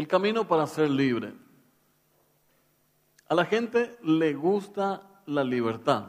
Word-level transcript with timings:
El 0.00 0.08
camino 0.08 0.48
para 0.48 0.66
ser 0.66 0.88
libre. 0.88 1.34
A 3.28 3.34
la 3.34 3.44
gente 3.44 3.98
le 4.02 4.32
gusta 4.32 5.02
la 5.26 5.44
libertad. 5.44 6.06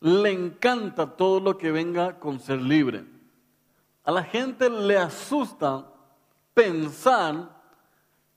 Le 0.00 0.30
encanta 0.30 1.16
todo 1.16 1.40
lo 1.40 1.56
que 1.56 1.72
venga 1.72 2.20
con 2.20 2.38
ser 2.38 2.60
libre. 2.60 3.06
A 4.04 4.12
la 4.12 4.22
gente 4.24 4.68
le 4.68 4.98
asusta 4.98 5.90
pensar 6.52 7.62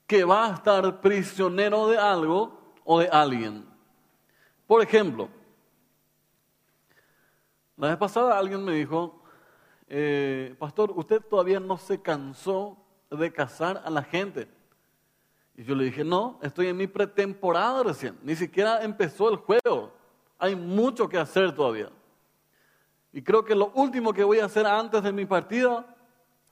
que 0.06 0.24
va 0.24 0.46
a 0.46 0.54
estar 0.54 1.02
prisionero 1.02 1.86
de 1.88 1.98
algo 1.98 2.72
o 2.84 2.98
de 2.98 3.08
alguien. 3.08 3.62
Por 4.66 4.80
ejemplo, 4.80 5.28
la 7.76 7.88
vez 7.88 7.98
pasada 7.98 8.38
alguien 8.38 8.64
me 8.64 8.72
dijo, 8.72 9.22
eh, 9.86 10.56
pastor, 10.58 10.92
usted 10.96 11.20
todavía 11.20 11.60
no 11.60 11.76
se 11.76 12.00
cansó 12.00 12.81
de 13.16 13.32
casar 13.32 13.82
a 13.84 13.90
la 13.90 14.02
gente. 14.02 14.48
Y 15.56 15.64
yo 15.64 15.74
le 15.74 15.84
dije, 15.84 16.04
no, 16.04 16.38
estoy 16.42 16.68
en 16.68 16.76
mi 16.76 16.86
pretemporada 16.86 17.82
recién, 17.82 18.18
ni 18.22 18.34
siquiera 18.34 18.82
empezó 18.82 19.30
el 19.30 19.36
juego, 19.36 19.92
hay 20.38 20.56
mucho 20.56 21.08
que 21.08 21.18
hacer 21.18 21.54
todavía. 21.54 21.90
Y 23.12 23.22
creo 23.22 23.44
que 23.44 23.54
lo 23.54 23.70
último 23.74 24.12
que 24.12 24.24
voy 24.24 24.38
a 24.38 24.46
hacer 24.46 24.66
antes 24.66 25.02
de 25.02 25.12
mi 25.12 25.26
partida, 25.26 25.84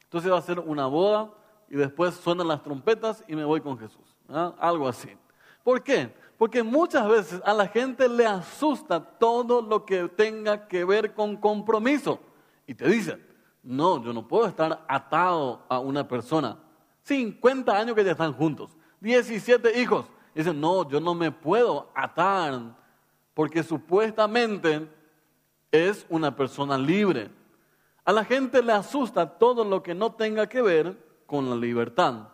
entonces 0.05 0.31
va 0.31 0.39
a 0.39 0.43
ser 0.43 0.61
una 0.61 0.87
boda 0.87 1.31
y 1.69 1.77
después 1.77 2.15
suenan 2.17 2.49
las 2.49 2.63
trompetas 2.63 3.25
y 3.27 3.35
me 3.35 3.45
voy 3.45 3.61
con 3.61 3.79
Jesús. 3.79 4.17
¿ah? 4.29 4.55
Algo 4.59 4.87
así. 4.87 5.17
¿Por 5.65 5.83
qué? 5.83 6.13
Porque 6.37 6.63
muchas 6.63 7.09
veces 7.09 7.41
a 7.45 7.55
la 7.55 7.67
gente 7.69 8.09
le 8.09 8.27
asusta 8.27 9.01
todo 9.01 9.63
lo 9.63 9.85
que 9.87 10.09
tenga 10.09 10.67
que 10.69 10.85
ver 10.85 11.15
con 11.15 11.37
compromiso. 11.37 12.21
Y 12.67 12.75
te 12.75 12.89
dicen, 12.89 13.25
no, 13.63 14.03
yo 14.03 14.13
no 14.13 14.27
puedo 14.27 14.47
estar 14.47 14.85
atado 14.89 15.65
a 15.69 15.79
una 15.79 16.07
persona. 16.07 16.59
50 17.03 17.77
años 17.77 17.95
que 17.95 18.05
ya 18.05 18.13
están 18.13 18.33
juntos, 18.33 18.77
17 19.01 19.81
hijos. 19.81 20.07
Dicen, 20.35 20.61
no, 20.61 20.89
yo 20.89 21.01
no 21.01 21.15
me 21.15 21.31
puedo 21.31 21.91
atar 21.95 22.77
porque 23.35 23.63
supuestamente 23.63 24.89
es 25.73 26.07
una 26.09 26.35
persona 26.35 26.79
libre. 26.79 27.31
A 28.05 28.13
la 28.13 28.25
gente 28.25 28.63
le 28.63 28.73
asusta 28.73 29.39
todo 29.39 29.65
lo 29.65 29.83
que 29.83 29.95
no 29.95 30.13
tenga 30.13 30.49
que 30.49 30.63
ver 30.63 30.97
con 31.27 31.49
la 31.49 31.57
libertad. 31.57 32.29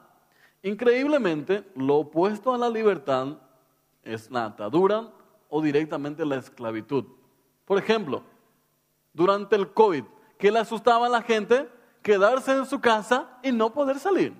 Increíblemente, 0.62 1.64
lo 1.74 1.96
opuesto 1.96 2.52
a 2.52 2.58
la 2.58 2.68
libertad 2.68 3.38
es 4.02 4.30
la 4.30 4.46
atadura 4.46 5.10
o 5.48 5.60
directamente 5.62 6.24
la 6.24 6.36
esclavitud. 6.36 7.04
Por 7.64 7.78
ejemplo, 7.78 8.22
durante 9.12 9.56
el 9.56 9.72
COVID, 9.72 10.04
¿qué 10.38 10.50
le 10.50 10.58
asustaba 10.58 11.06
a 11.06 11.10
la 11.10 11.22
gente? 11.22 11.68
Quedarse 12.02 12.52
en 12.52 12.66
su 12.66 12.80
casa 12.80 13.28
y 13.42 13.52
no 13.52 13.72
poder 13.72 13.98
salir. 13.98 14.34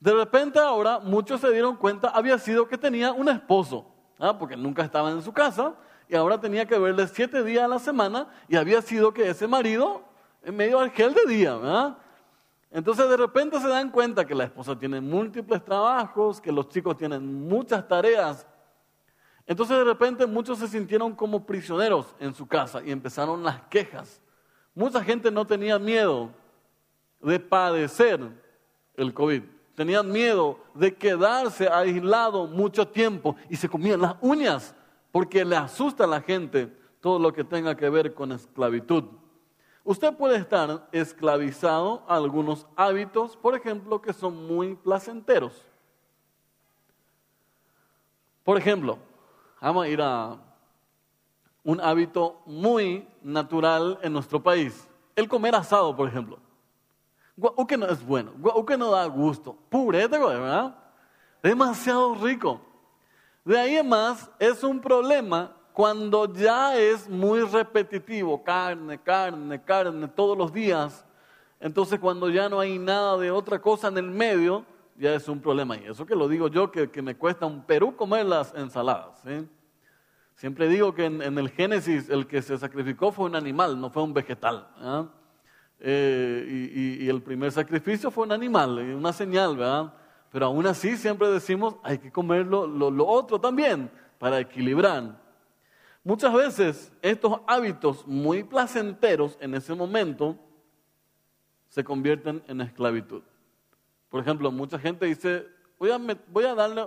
De 0.00 0.12
repente 0.12 0.58
ahora 0.58 1.00
muchos 1.00 1.40
se 1.40 1.50
dieron 1.50 1.76
cuenta, 1.76 2.08
había 2.08 2.38
sido 2.38 2.68
que 2.68 2.78
tenía 2.78 3.12
un 3.12 3.28
esposo, 3.28 3.86
¿ah? 4.18 4.36
porque 4.38 4.56
nunca 4.56 4.82
estaba 4.82 5.10
en 5.10 5.22
su 5.22 5.32
casa 5.32 5.74
y 6.08 6.14
ahora 6.14 6.40
tenía 6.40 6.66
que 6.66 6.78
verle 6.78 7.06
siete 7.08 7.42
días 7.42 7.64
a 7.64 7.68
la 7.68 7.78
semana 7.78 8.28
y 8.48 8.56
había 8.56 8.80
sido 8.80 9.12
que 9.12 9.28
ese 9.28 9.46
marido 9.46 10.02
en 10.42 10.56
medio 10.56 10.78
gel 10.90 11.14
de 11.14 11.26
día, 11.26 11.56
¿verdad? 11.56 11.98
Entonces 12.70 13.08
de 13.08 13.16
repente 13.16 13.58
se 13.60 13.68
dan 13.68 13.90
cuenta 13.90 14.26
que 14.26 14.34
la 14.34 14.44
esposa 14.44 14.78
tiene 14.78 15.00
múltiples 15.00 15.64
trabajos, 15.64 16.40
que 16.40 16.52
los 16.52 16.68
chicos 16.68 16.96
tienen 16.96 17.48
muchas 17.48 17.86
tareas. 17.88 18.46
Entonces 19.46 19.78
de 19.78 19.84
repente 19.84 20.26
muchos 20.26 20.58
se 20.58 20.68
sintieron 20.68 21.14
como 21.14 21.44
prisioneros 21.44 22.14
en 22.20 22.34
su 22.34 22.46
casa 22.46 22.82
y 22.84 22.90
empezaron 22.90 23.42
las 23.42 23.62
quejas. 23.62 24.20
Mucha 24.78 25.02
gente 25.02 25.28
no 25.28 25.44
tenía 25.44 25.76
miedo 25.76 26.30
de 27.20 27.40
padecer 27.40 28.20
el 28.94 29.12
COVID. 29.12 29.42
Tenían 29.74 30.08
miedo 30.08 30.60
de 30.72 30.94
quedarse 30.94 31.68
aislado 31.68 32.46
mucho 32.46 32.86
tiempo 32.86 33.34
y 33.50 33.56
se 33.56 33.68
comían 33.68 34.00
las 34.00 34.14
uñas 34.20 34.76
porque 35.10 35.44
le 35.44 35.56
asusta 35.56 36.04
a 36.04 36.06
la 36.06 36.20
gente 36.20 36.72
todo 37.00 37.18
lo 37.18 37.32
que 37.32 37.42
tenga 37.42 37.76
que 37.76 37.90
ver 37.90 38.14
con 38.14 38.30
esclavitud. 38.30 39.02
Usted 39.82 40.14
puede 40.14 40.36
estar 40.36 40.88
esclavizado 40.92 42.04
a 42.06 42.14
algunos 42.14 42.64
hábitos, 42.76 43.36
por 43.36 43.56
ejemplo, 43.56 44.00
que 44.00 44.12
son 44.12 44.46
muy 44.46 44.76
placenteros. 44.76 45.60
Por 48.44 48.56
ejemplo, 48.56 48.96
vamos 49.60 49.86
a 49.86 49.88
ir 49.88 50.00
a 50.00 50.38
un 51.68 51.82
hábito 51.82 52.40
muy 52.46 53.06
natural 53.22 53.98
en 54.00 54.14
nuestro 54.14 54.42
país. 54.42 54.88
El 55.14 55.28
comer 55.28 55.54
asado, 55.54 55.94
por 55.94 56.08
ejemplo. 56.08 56.38
O 57.38 57.66
que 57.66 57.76
no 57.76 57.84
es 57.84 58.02
bueno, 58.02 58.32
o 58.42 58.64
que 58.64 58.78
no 58.78 58.90
da 58.90 59.04
gusto. 59.04 59.54
Purete, 59.68 60.18
¿verdad? 60.18 60.74
Demasiado 61.42 62.14
rico. 62.14 62.58
De 63.44 63.58
ahí 63.58 63.82
más, 63.82 64.30
es 64.38 64.64
un 64.64 64.80
problema 64.80 65.54
cuando 65.74 66.32
ya 66.32 66.74
es 66.74 67.06
muy 67.06 67.42
repetitivo, 67.42 68.42
carne, 68.42 68.98
carne, 68.98 69.62
carne, 69.62 70.08
todos 70.08 70.38
los 70.38 70.50
días. 70.50 71.04
Entonces, 71.60 72.00
cuando 72.00 72.30
ya 72.30 72.48
no 72.48 72.60
hay 72.60 72.78
nada 72.78 73.18
de 73.18 73.30
otra 73.30 73.60
cosa 73.60 73.88
en 73.88 73.98
el 73.98 74.10
medio, 74.10 74.64
ya 74.96 75.12
es 75.12 75.28
un 75.28 75.38
problema. 75.38 75.76
Y 75.76 75.84
eso 75.84 76.06
que 76.06 76.16
lo 76.16 76.28
digo 76.28 76.48
yo, 76.48 76.70
que, 76.70 77.02
me 77.02 77.14
cuesta 77.14 77.44
un 77.44 77.62
Perú 77.62 77.94
comer 77.94 78.24
las 78.24 78.54
ensaladas. 78.54 79.22
Siempre 80.38 80.68
digo 80.68 80.94
que 80.94 81.04
en, 81.04 81.36
el 81.36 81.50
Génesis 81.50 82.08
el 82.08 82.28
que 82.28 82.40
se 82.42 82.56
sacrificó 82.56 83.10
fue 83.10 83.26
un 83.26 83.34
animal, 83.34 83.80
no 83.80 83.90
fue 83.90 84.04
un 84.04 84.14
vegetal. 84.14 84.68
¿ah? 84.76 85.08
Eh, 85.80 87.00
y, 87.00 87.08
el 87.08 87.20
primer 87.22 87.50
sacrificio 87.50 88.08
fue 88.08 88.24
un 88.24 88.30
animal, 88.30 88.78
una 88.94 89.12
señal, 89.12 89.56
¿verdad? 89.56 89.92
Pero 90.30 90.46
aún 90.46 90.64
así 90.68 90.96
siempre 90.96 91.26
decimos, 91.26 91.74
hay 91.82 91.98
que 91.98 92.12
comer 92.12 92.46
lo, 92.46 93.08
otro 93.08 93.40
también 93.40 93.90
para 94.16 94.38
equilibrar. 94.38 95.20
Muchas 96.04 96.32
veces 96.32 96.92
estos 97.02 97.40
hábitos 97.44 98.06
muy 98.06 98.44
placenteros 98.44 99.36
en 99.40 99.56
ese 99.56 99.74
momento 99.74 100.38
se 101.68 101.82
convierten 101.82 102.44
en 102.46 102.60
esclavitud. 102.60 103.24
Por 104.08 104.20
ejemplo, 104.20 104.52
mucha 104.52 104.78
gente 104.78 105.06
dice, 105.06 105.48
voy 105.80 105.90
a, 105.90 105.98
voy 106.28 106.44
a 106.44 106.54
darle, 106.54 106.86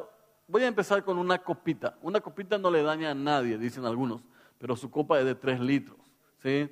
voy 0.51 0.63
a 0.63 0.67
empezar 0.67 1.03
con 1.03 1.17
una 1.17 1.39
copita. 1.39 1.97
Una 2.01 2.19
copita 2.19 2.57
no 2.57 2.69
le 2.69 2.83
daña 2.83 3.11
a 3.11 3.15
nadie, 3.15 3.57
dicen 3.57 3.85
algunos, 3.85 4.21
pero 4.57 4.75
su 4.75 4.91
copa 4.91 5.17
es 5.17 5.25
de 5.25 5.33
tres 5.33 5.59
litros. 5.61 5.97
¿sí? 6.43 6.69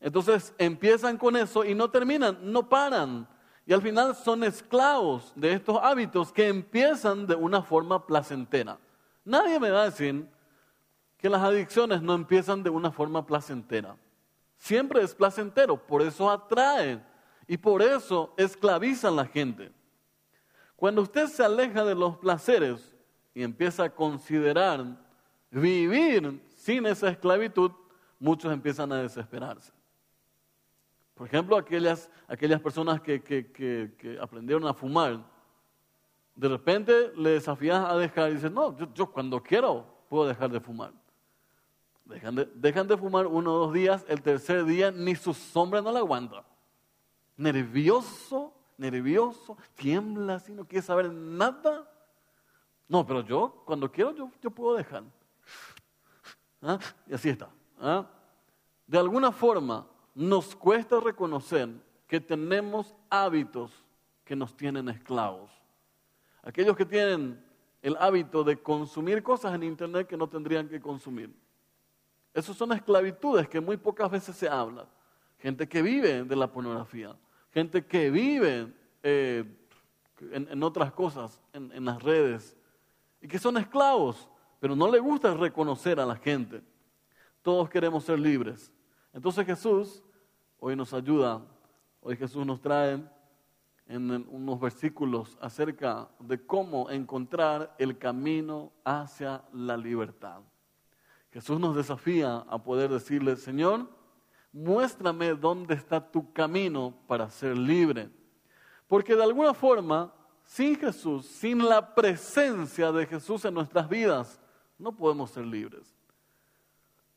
Entonces 0.00 0.54
empiezan 0.56 1.18
con 1.18 1.36
eso 1.36 1.62
y 1.64 1.74
no 1.74 1.90
terminan, 1.90 2.38
no 2.40 2.68
paran. 2.68 3.28
Y 3.66 3.74
al 3.74 3.82
final 3.82 4.16
son 4.16 4.42
esclavos 4.42 5.30
de 5.36 5.52
estos 5.52 5.78
hábitos 5.82 6.32
que 6.32 6.48
empiezan 6.48 7.26
de 7.26 7.34
una 7.34 7.62
forma 7.62 8.04
placentera. 8.06 8.78
Nadie 9.24 9.60
me 9.60 9.70
va 9.70 9.82
a 9.82 9.90
decir 9.90 10.26
que 11.18 11.28
las 11.28 11.42
adicciones 11.42 12.00
no 12.00 12.14
empiezan 12.14 12.62
de 12.62 12.70
una 12.70 12.90
forma 12.90 13.24
placentera. 13.26 13.94
Siempre 14.56 15.02
es 15.02 15.14
placentero, 15.14 15.76
por 15.76 16.00
eso 16.00 16.30
atraen 16.30 17.04
y 17.46 17.58
por 17.58 17.82
eso 17.82 18.32
esclavizan 18.38 19.12
a 19.12 19.16
la 19.16 19.26
gente. 19.26 19.70
Cuando 20.74 21.02
usted 21.02 21.28
se 21.28 21.44
aleja 21.44 21.84
de 21.84 21.94
los 21.94 22.16
placeres 22.16 22.91
y 23.34 23.42
empieza 23.42 23.84
a 23.84 23.90
considerar 23.90 24.84
vivir 25.50 26.42
sin 26.48 26.86
esa 26.86 27.08
esclavitud, 27.08 27.72
muchos 28.18 28.52
empiezan 28.52 28.92
a 28.92 29.02
desesperarse. 29.02 29.72
Por 31.14 31.26
ejemplo, 31.26 31.56
aquellas, 31.56 32.10
aquellas 32.26 32.60
personas 32.60 33.00
que, 33.00 34.18
aprendieron 34.20 34.66
a 34.66 34.74
fumar, 34.74 35.22
de 36.34 36.48
repente 36.48 37.12
le 37.16 37.30
desafías 37.30 37.84
a 37.84 37.96
dejar 37.96 38.30
y 38.30 38.34
dicen, 38.34 38.54
no, 38.54 38.76
yo, 38.94 39.10
cuando 39.10 39.42
quiero 39.42 39.86
puedo 40.08 40.26
dejar 40.26 40.50
de 40.50 40.60
fumar. 40.60 40.92
Dejan 42.04 42.34
de, 42.34 42.44
dejan 42.54 42.88
de 42.88 42.96
fumar 42.96 43.26
uno 43.26 43.54
o 43.54 43.58
dos 43.66 43.72
días, 43.72 44.04
el 44.08 44.20
tercer 44.22 44.64
día 44.64 44.90
ni 44.90 45.14
su 45.14 45.32
sombra 45.32 45.80
no 45.80 45.92
la 45.92 46.00
aguanta. 46.00 46.44
Nervioso, 47.36 48.52
nervioso, 48.76 49.56
tiembla 49.74 50.34
así, 50.34 50.52
no 50.52 50.66
quiere 50.66 50.82
saber 50.82 51.12
nada. 51.12 51.88
No, 52.92 53.06
pero 53.06 53.22
yo, 53.22 53.62
cuando 53.64 53.90
quiero, 53.90 54.14
yo, 54.14 54.50
puedo 54.50 54.76
dejar. 54.76 55.02
¿Ah? 56.60 56.78
Y 57.06 57.14
así 57.14 57.30
está. 57.30 57.48
¿Ah? 57.80 58.06
De 58.86 58.98
alguna 58.98 59.32
forma, 59.32 59.86
nos 60.14 60.54
cuesta 60.54 61.00
reconocer 61.00 61.70
que 62.06 62.20
tenemos 62.20 62.94
hábitos 63.08 63.72
que 64.26 64.36
nos 64.36 64.54
tienen 64.54 64.90
esclavos. 64.90 65.50
Aquellos 66.42 66.76
que 66.76 66.84
tienen 66.84 67.42
el 67.80 67.96
hábito 67.96 68.44
de 68.44 68.60
consumir 68.60 69.22
cosas 69.22 69.54
en 69.54 69.62
Internet 69.62 70.06
que 70.06 70.18
no 70.18 70.28
tendrían 70.28 70.68
que 70.68 70.78
consumir. 70.78 71.34
Esas 72.34 72.54
son 72.58 72.72
esclavitudes 72.72 73.48
que 73.48 73.58
muy 73.58 73.78
pocas 73.78 74.10
veces 74.10 74.36
se 74.36 74.50
hablan. 74.50 74.84
Gente 75.38 75.66
que 75.66 75.80
vive 75.80 76.24
de 76.24 76.36
la 76.36 76.52
pornografía, 76.52 77.16
gente 77.54 77.86
que 77.86 78.10
vive 78.10 78.70
eh, 79.02 79.46
en, 80.30 80.62
otras 80.62 80.92
cosas, 80.92 81.40
en 81.54 81.86
las 81.86 82.02
redes, 82.02 82.54
y 83.22 83.28
que 83.28 83.38
son 83.38 83.56
esclavos, 83.56 84.28
pero 84.60 84.76
no 84.76 84.90
le 84.90 84.98
gusta 84.98 85.32
reconocer 85.32 85.98
a 86.00 86.04
la 86.04 86.16
gente. 86.16 86.62
Todos 87.40 87.70
queremos 87.70 88.04
ser 88.04 88.18
libres. 88.18 88.70
Entonces 89.12 89.46
Jesús 89.46 90.02
hoy 90.58 90.76
nos 90.76 90.92
ayuda, 90.92 91.40
hoy 92.00 92.16
Jesús 92.16 92.44
nos 92.44 92.60
trae 92.60 93.02
en 93.86 94.10
unos 94.28 94.60
versículos 94.60 95.36
acerca 95.40 96.08
de 96.18 96.44
cómo 96.44 96.90
encontrar 96.90 97.74
el 97.78 97.98
camino 97.98 98.72
hacia 98.84 99.42
la 99.52 99.76
libertad. 99.76 100.40
Jesús 101.32 101.58
nos 101.58 101.74
desafía 101.76 102.38
a 102.48 102.62
poder 102.62 102.90
decirle, 102.90 103.36
Señor, 103.36 103.88
muéstrame 104.52 105.34
dónde 105.34 105.74
está 105.74 106.10
tu 106.10 106.32
camino 106.32 106.94
para 107.06 107.28
ser 107.30 107.56
libre. 107.56 108.10
Porque 108.86 109.16
de 109.16 109.22
alguna 109.22 109.54
forma, 109.54 110.12
sin 110.44 110.76
Jesús, 110.76 111.26
sin 111.26 111.66
la 111.66 111.94
presencia 111.94 112.92
de 112.92 113.06
Jesús 113.06 113.44
en 113.44 113.54
nuestras 113.54 113.88
vidas, 113.88 114.40
no 114.78 114.94
podemos 114.96 115.30
ser 115.30 115.46
libres. 115.46 115.94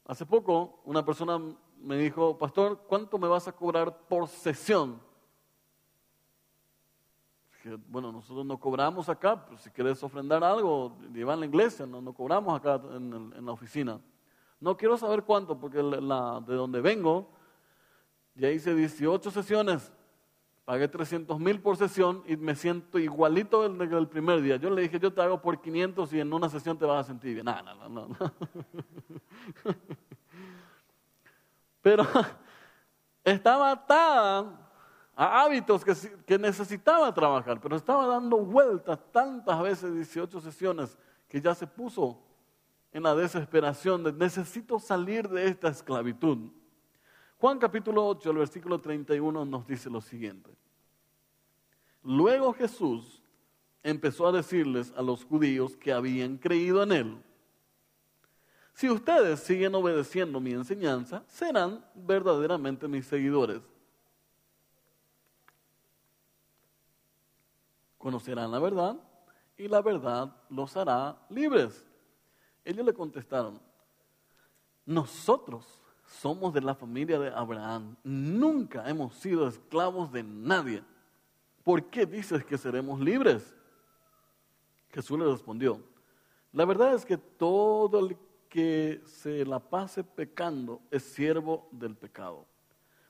Hace 0.05 0.25
poco 0.25 0.81
una 0.85 1.03
persona 1.03 1.39
me 1.81 1.97
dijo, 1.97 2.37
pastor, 2.37 2.83
¿cuánto 2.87 3.17
me 3.17 3.27
vas 3.27 3.47
a 3.47 3.51
cobrar 3.51 4.07
por 4.07 4.27
sesión? 4.27 4.99
bueno, 7.87 8.11
nosotros 8.11 8.45
no 8.45 8.59
cobramos 8.59 9.09
acá, 9.09 9.43
pero 9.43 9.57
si 9.57 9.69
quieres 9.71 10.01
ofrendar 10.03 10.43
algo, 10.43 10.95
lleva 11.13 11.33
a 11.33 11.35
la 11.35 11.45
iglesia, 11.45 11.85
no, 11.85 12.01
no 12.01 12.13
cobramos 12.13 12.55
acá 12.55 12.79
en, 12.95 13.33
en, 13.35 13.45
la 13.45 13.51
oficina. 13.51 13.99
No 14.59 14.77
quiero 14.77 14.97
saber 14.97 15.23
cuánto, 15.23 15.59
porque 15.59 15.77
de 15.77 16.55
donde 16.55 16.81
vengo, 16.81 17.31
ya 18.35 18.51
hice 18.51 18.75
18 18.75 19.31
sesiones, 19.31 19.91
pagué 20.65 20.87
300 20.87 21.39
mil 21.39 21.61
por 21.61 21.77
sesión 21.77 22.23
y 22.27 22.35
me 22.35 22.55
siento 22.55 22.97
igualito 22.97 23.61
del, 23.61 23.89
del 23.89 24.07
primer 24.07 24.41
día. 24.41 24.57
Yo 24.57 24.71
le 24.71 24.81
dije, 24.81 24.99
yo 24.99 25.13
te 25.13 25.21
hago 25.21 25.39
por 25.41 25.61
500 25.61 26.11
y 26.13 26.19
en 26.19 26.33
una 26.33 26.49
sesión 26.49 26.77
te 26.77 26.85
vas 26.85 27.05
a 27.05 27.07
sentir 27.07 27.35
bien. 27.35 27.45
No, 27.45 27.61
no, 27.61 27.87
no, 27.87 28.07
no. 28.07 28.17
Pero 31.81 32.03
estaba 33.23 33.71
atada 33.71 34.71
a 35.15 35.43
hábitos 35.43 35.85
que, 35.85 35.93
que, 36.25 36.39
necesitaba 36.39 37.13
trabajar, 37.13 37.61
pero 37.61 37.75
estaba 37.75 38.07
dando 38.07 38.37
vueltas 38.37 38.99
tantas 39.11 39.61
veces, 39.61 39.93
18 39.93 40.41
sesiones, 40.41 40.97
que 41.29 41.39
ya 41.39 41.53
se 41.53 41.67
puso 41.67 42.19
en 42.91 43.03
la 43.03 43.13
desesperación 43.13 44.03
de 44.03 44.11
necesito 44.11 44.79
salir 44.79 45.29
de 45.29 45.47
esta 45.47 45.69
esclavitud. 45.69 46.49
Juan 47.39 47.59
capítulo 47.59 48.07
8, 48.07 48.31
el 48.31 48.37
versículo 48.37 48.79
31 48.79 49.45
nos 49.45 49.67
dice 49.67 49.89
lo 49.89 50.01
siguiente. 50.01 50.49
Luego 52.03 52.53
Jesús 52.53 53.21
empezó 53.83 54.27
a 54.27 54.31
decirles 54.31 54.93
a 54.95 55.01
los 55.01 55.23
judíos 55.23 55.75
que 55.75 55.91
habían 55.91 56.37
creído 56.37 56.83
en 56.83 56.91
él, 56.91 57.17
si 58.73 58.89
ustedes 58.89 59.39
siguen 59.39 59.73
obedeciendo 59.73 60.41
mi 60.41 60.51
enseñanza, 60.51 61.23
serán 61.27 61.85
verdaderamente 61.95 62.89
mis 62.89 63.05
seguidores 63.05 63.61
conocerán 68.05 68.51
la 68.51 68.59
verdad 68.59 68.95
y 69.57 69.67
la 69.67 69.81
verdad 69.81 70.31
los 70.51 70.77
hará 70.77 71.17
libres. 71.27 71.83
Ellos 72.63 72.85
le 72.85 72.93
contestaron, 72.93 73.59
nosotros 74.85 75.81
somos 76.07 76.53
de 76.53 76.61
la 76.61 76.75
familia 76.75 77.19
de 77.19 77.29
Abraham, 77.29 77.95
nunca 78.03 78.87
hemos 78.89 79.13
sido 79.15 79.47
esclavos 79.47 80.11
de 80.11 80.23
nadie. 80.23 80.83
¿Por 81.63 81.83
qué 81.85 82.05
dices 82.05 82.43
que 82.45 82.57
seremos 82.57 82.99
libres? 82.99 83.55
Jesús 84.89 85.19
le 85.19 85.25
respondió, 85.25 85.81
la 86.53 86.65
verdad 86.65 86.93
es 86.93 87.05
que 87.05 87.17
todo 87.17 87.99
el 87.99 88.17
que 88.49 89.01
se 89.05 89.45
la 89.45 89.59
pase 89.59 90.03
pecando 90.03 90.81
es 90.89 91.03
siervo 91.03 91.67
del 91.71 91.95
pecado. 91.95 92.45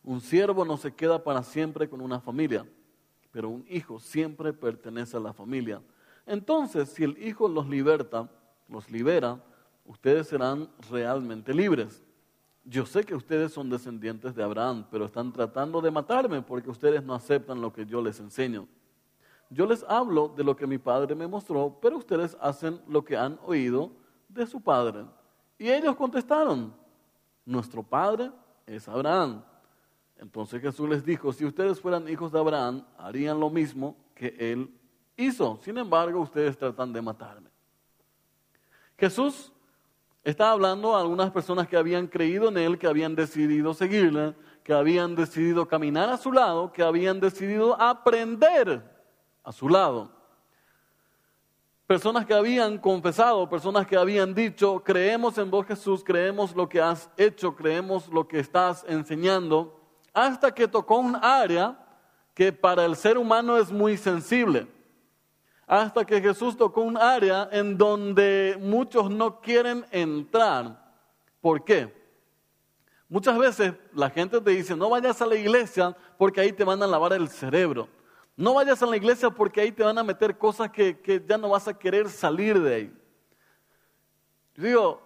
Un 0.03 0.21
siervo 0.21 0.65
no 0.65 0.77
se 0.77 0.93
queda 0.93 1.23
para 1.23 1.43
siempre 1.43 1.89
con 1.89 2.01
una 2.01 2.19
familia 2.19 2.65
pero 3.35 3.49
un 3.49 3.65
hijo 3.67 3.99
siempre 3.99 4.53
pertenece 4.53 5.17
a 5.17 5.19
la 5.19 5.33
familia. 5.33 5.81
Entonces, 6.25 6.87
si 6.87 7.03
el 7.03 7.21
hijo 7.21 7.49
los 7.49 7.67
liberta, 7.67 8.31
los 8.69 8.89
libera, 8.89 9.43
ustedes 9.83 10.29
serán 10.29 10.69
realmente 10.89 11.53
libres. 11.53 12.01
Yo 12.67 12.85
sé 12.85 13.03
que 13.03 13.13
ustedes 13.13 13.53
son 13.53 13.69
descendientes 13.69 14.33
de 14.33 14.43
Abraham, 14.43 14.87
pero 14.89 15.05
están 15.05 15.31
tratando 15.31 15.81
de 15.81 15.91
matarme 15.91 16.41
porque 16.41 16.71
ustedes 16.71 17.03
no 17.03 17.13
aceptan 17.13 17.61
lo 17.61 17.71
que 17.71 17.85
yo 17.85 18.01
les 18.01 18.19
enseño. 18.19 18.67
Yo 19.51 19.67
les 19.67 19.83
hablo 19.83 20.33
de 20.35 20.43
lo 20.43 20.55
que 20.55 20.65
mi 20.65 20.79
padre 20.79 21.13
me 21.13 21.27
mostró, 21.27 21.77
pero 21.79 21.97
ustedes 21.97 22.35
hacen 22.41 22.81
lo 22.87 23.03
que 23.03 23.15
han 23.15 23.39
oído 23.45 23.91
de 24.27 24.47
su 24.47 24.59
padre. 24.59 25.05
Y 25.59 25.69
ellos 25.69 25.95
contestaron, 25.95 26.73
nuestro 27.45 27.83
padre 27.83 28.31
es 28.65 28.87
Abraham. 28.89 29.43
Entonces 30.17 30.59
Jesús 30.59 30.89
les 30.89 31.05
dijo, 31.05 31.31
si 31.31 31.45
ustedes 31.45 31.79
fueran 31.79 32.09
hijos 32.09 32.31
de 32.31 32.39
Abraham, 32.39 32.83
harían 32.97 33.39
lo 33.39 33.51
mismo 33.51 33.95
que 34.15 34.35
él 34.39 34.73
hizo. 35.15 35.59
Sin 35.61 35.77
embargo, 35.77 36.19
ustedes 36.19 36.57
tratan 36.57 36.91
de 36.91 37.01
matarme. 37.01 37.49
Jesús 38.97 39.51
está 40.25 40.49
hablando 40.49 40.95
a 40.95 41.01
algunas 41.01 41.29
personas 41.31 41.67
que 41.67 41.77
habían 41.77 42.07
creído 42.07 42.49
en 42.49 42.57
él, 42.57 42.79
que 42.79 42.87
habían 42.87 43.15
decidido 43.15 43.75
seguirle, 43.75 44.33
que 44.63 44.73
habían 44.73 45.15
decidido 45.15 45.67
caminar 45.67 46.09
a 46.09 46.17
su 46.17 46.31
lado, 46.31 46.73
que 46.73 46.81
habían 46.81 47.19
decidido 47.19 47.79
aprender 47.79 48.83
a 49.43 49.51
su 49.51 49.69
lado. 49.69 50.11
Personas 51.85 52.25
que 52.25 52.33
habían 52.33 52.79
confesado, 52.79 53.47
personas 53.47 53.85
que 53.85 53.95
habían 53.95 54.33
dicho, 54.33 54.81
creemos 54.83 55.37
en 55.37 55.51
vos 55.51 55.67
Jesús, 55.67 56.03
creemos 56.03 56.55
lo 56.55 56.67
que 56.67 56.81
has 56.81 57.07
hecho, 57.15 57.55
creemos 57.55 58.07
lo 58.07 58.27
que 58.27 58.39
estás 58.39 58.83
enseñando 58.89 59.79
hasta 60.11 60.51
que 60.51 60.67
tocó 60.67 60.97
un 60.97 61.15
área 61.15 61.77
que 62.33 62.51
para 62.51 62.83
el 62.85 62.95
ser 62.95 63.19
humano 63.19 63.57
es 63.57 63.71
muy 63.71 63.95
sensible. 63.95 64.74
Hasta 65.67 66.05
que 66.05 66.21
Jesús 66.21 66.55
tocó 66.55 66.81
un 66.81 66.97
área 66.97 67.49
en 67.51 67.77
donde 67.77 68.57
muchos 68.59 69.09
no 69.09 69.41
quieren 69.41 69.85
entrar. 69.91 70.93
¿Por 71.41 71.63
qué? 71.63 71.93
Muchas 73.09 73.37
veces 73.37 73.73
la 73.93 74.09
gente 74.09 74.41
te 74.41 74.51
dice, 74.51 74.75
no 74.75 74.89
vayas 74.89 75.21
a 75.21 75.25
la 75.25 75.35
iglesia 75.35 75.95
porque 76.17 76.41
ahí 76.41 76.51
te 76.51 76.63
van 76.63 76.81
a 76.83 76.87
lavar 76.87 77.13
el 77.13 77.29
cerebro. 77.29 77.87
No 78.35 78.53
vayas 78.53 78.81
a 78.83 78.85
la 78.85 78.97
iglesia 78.97 79.29
porque 79.29 79.61
ahí 79.61 79.71
te 79.71 79.83
van 79.83 79.97
a 79.97 80.03
meter 80.03 80.37
cosas 80.37 80.69
que, 80.71 80.99
que 80.99 81.23
ya 81.25 81.37
no 81.37 81.49
vas 81.49 81.67
a 81.67 81.77
querer 81.77 82.09
salir 82.09 82.61
de 82.61 82.75
ahí. 82.75 82.93
Yo 84.55 84.63
digo, 84.63 85.01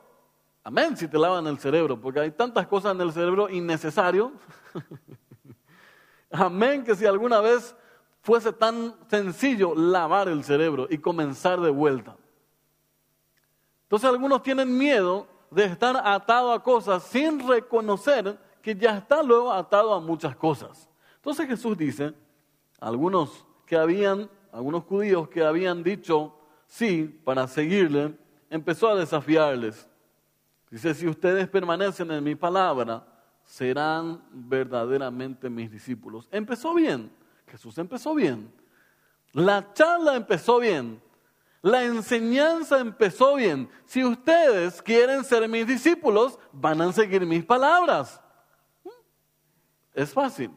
amén 0.63 0.97
si 0.97 1.07
te 1.07 1.17
lavan 1.17 1.47
el 1.47 1.59
cerebro, 1.59 1.99
porque 1.99 2.19
hay 2.19 2.31
tantas 2.31 2.67
cosas 2.67 2.95
en 2.95 3.01
el 3.01 3.11
cerebro 3.11 3.49
innecesarios 3.49 4.31
Amén 6.31 6.83
que 6.83 6.95
si 6.95 7.05
alguna 7.05 7.41
vez 7.41 7.75
fuese 8.21 8.51
tan 8.53 8.95
sencillo 9.09 9.73
lavar 9.75 10.27
el 10.27 10.43
cerebro 10.43 10.87
y 10.89 10.97
comenzar 10.97 11.59
de 11.61 11.69
vuelta. 11.69 12.17
Entonces 13.83 14.09
algunos 14.09 14.43
tienen 14.43 14.77
miedo 14.77 15.27
de 15.51 15.65
estar 15.65 15.97
atado 16.05 16.51
a 16.51 16.63
cosas 16.63 17.03
sin 17.03 17.47
reconocer 17.47 18.37
que 18.61 18.75
ya 18.75 18.97
está 18.97 19.23
luego 19.23 19.51
atado 19.51 19.93
a 19.93 19.99
muchas 19.99 20.35
cosas. 20.35 20.89
Entonces 21.15 21.47
Jesús 21.47 21.77
dice, 21.77 22.13
algunos 22.79 23.45
que 23.65 23.75
habían, 23.75 24.29
algunos 24.51 24.83
judíos 24.83 25.29
que 25.29 25.43
habían 25.43 25.83
dicho 25.83 26.35
sí 26.67 27.05
para 27.23 27.47
seguirle, 27.47 28.15
empezó 28.49 28.89
a 28.89 28.95
desafiarles. 28.95 29.89
Dice, 30.69 30.93
si 30.93 31.07
ustedes 31.07 31.47
permanecen 31.47 32.11
en 32.11 32.23
mi 32.23 32.35
palabra, 32.35 33.05
serán 33.43 34.23
verdaderamente 34.31 35.49
mis 35.49 35.71
discípulos. 35.71 36.27
Empezó 36.31 36.75
bien, 36.75 37.11
Jesús 37.49 37.77
empezó 37.77 38.15
bien, 38.15 38.53
la 39.33 39.73
charla 39.73 40.15
empezó 40.15 40.59
bien, 40.59 41.01
la 41.61 41.83
enseñanza 41.83 42.79
empezó 42.79 43.35
bien. 43.35 43.69
Si 43.85 44.03
ustedes 44.03 44.81
quieren 44.81 45.23
ser 45.23 45.47
mis 45.49 45.67
discípulos, 45.67 46.39
van 46.51 46.81
a 46.81 46.91
seguir 46.93 47.25
mis 47.25 47.43
palabras. 47.43 48.21
Es 49.93 50.13
fácil. 50.13 50.51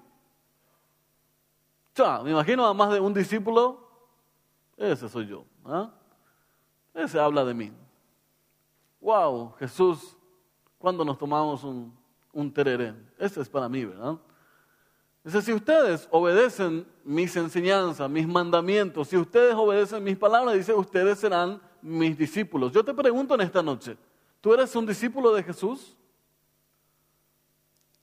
Ya, 1.95 2.23
me 2.23 2.31
imagino 2.31 2.65
a 2.65 2.73
más 2.73 2.93
de 2.93 3.01
un 3.01 3.13
discípulo, 3.13 3.89
ese 4.77 5.09
soy 5.09 5.27
yo. 5.27 5.45
¿ah? 5.65 5.91
Ese 6.95 7.19
habla 7.19 7.45
de 7.45 7.55
mí. 7.55 7.73
Wow, 9.01 9.55
Jesús, 9.59 10.17
cuando 10.79 11.05
nos 11.05 11.19
tomamos 11.19 11.65
un 11.65 11.93
un 12.33 12.53
tereré. 12.53 12.95
Ese 13.19 13.41
es 13.41 13.49
para 13.49 13.69
mí, 13.69 13.85
¿verdad? 13.85 14.17
Dice, 15.25 15.41
si 15.43 15.53
ustedes 15.53 16.09
obedecen 16.11 16.87
mis 17.05 17.37
enseñanzas, 17.37 18.11
mis 18.11 18.27
mandamientos, 18.27 19.09
si 19.09 19.17
ustedes 19.17 19.55
obedecen 19.55 20.03
mis 20.03 20.17
palabras, 20.17 20.55
dice, 20.55 20.75
ustedes 20.75 21.19
serán 21.19 21.61
mis 21.81 22.19
discípulos. 22.19 22.73
Yo 22.73 22.85
te 22.85 22.93
pregunto 22.93 23.35
en 23.35 23.43
esta 23.43 23.63
noche, 23.63 23.97
¿tú 24.41 24.53
eres 24.53 24.75
un 24.75 24.85
discípulo 24.85 25.33
de 25.33 25.45
Jesús? 25.45 25.97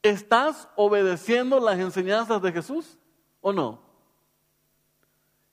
¿Estás 0.02 0.70
obedeciendo 0.78 1.60
las 1.60 1.78
enseñanzas 1.78 2.42
de 2.42 2.54
Jesús 2.54 2.98
o 3.42 3.52
no? 3.52 3.82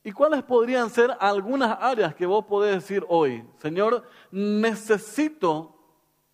¿Y 0.04 0.12
cuáles 0.12 0.44
podrían 0.44 0.88
ser 0.88 1.16
algunas 1.18 1.76
áreas 1.80 2.14
que 2.14 2.26
vos 2.26 2.44
podés 2.44 2.76
decir 2.76 3.04
hoy? 3.08 3.44
Señor, 3.58 4.04
necesito 4.30 5.74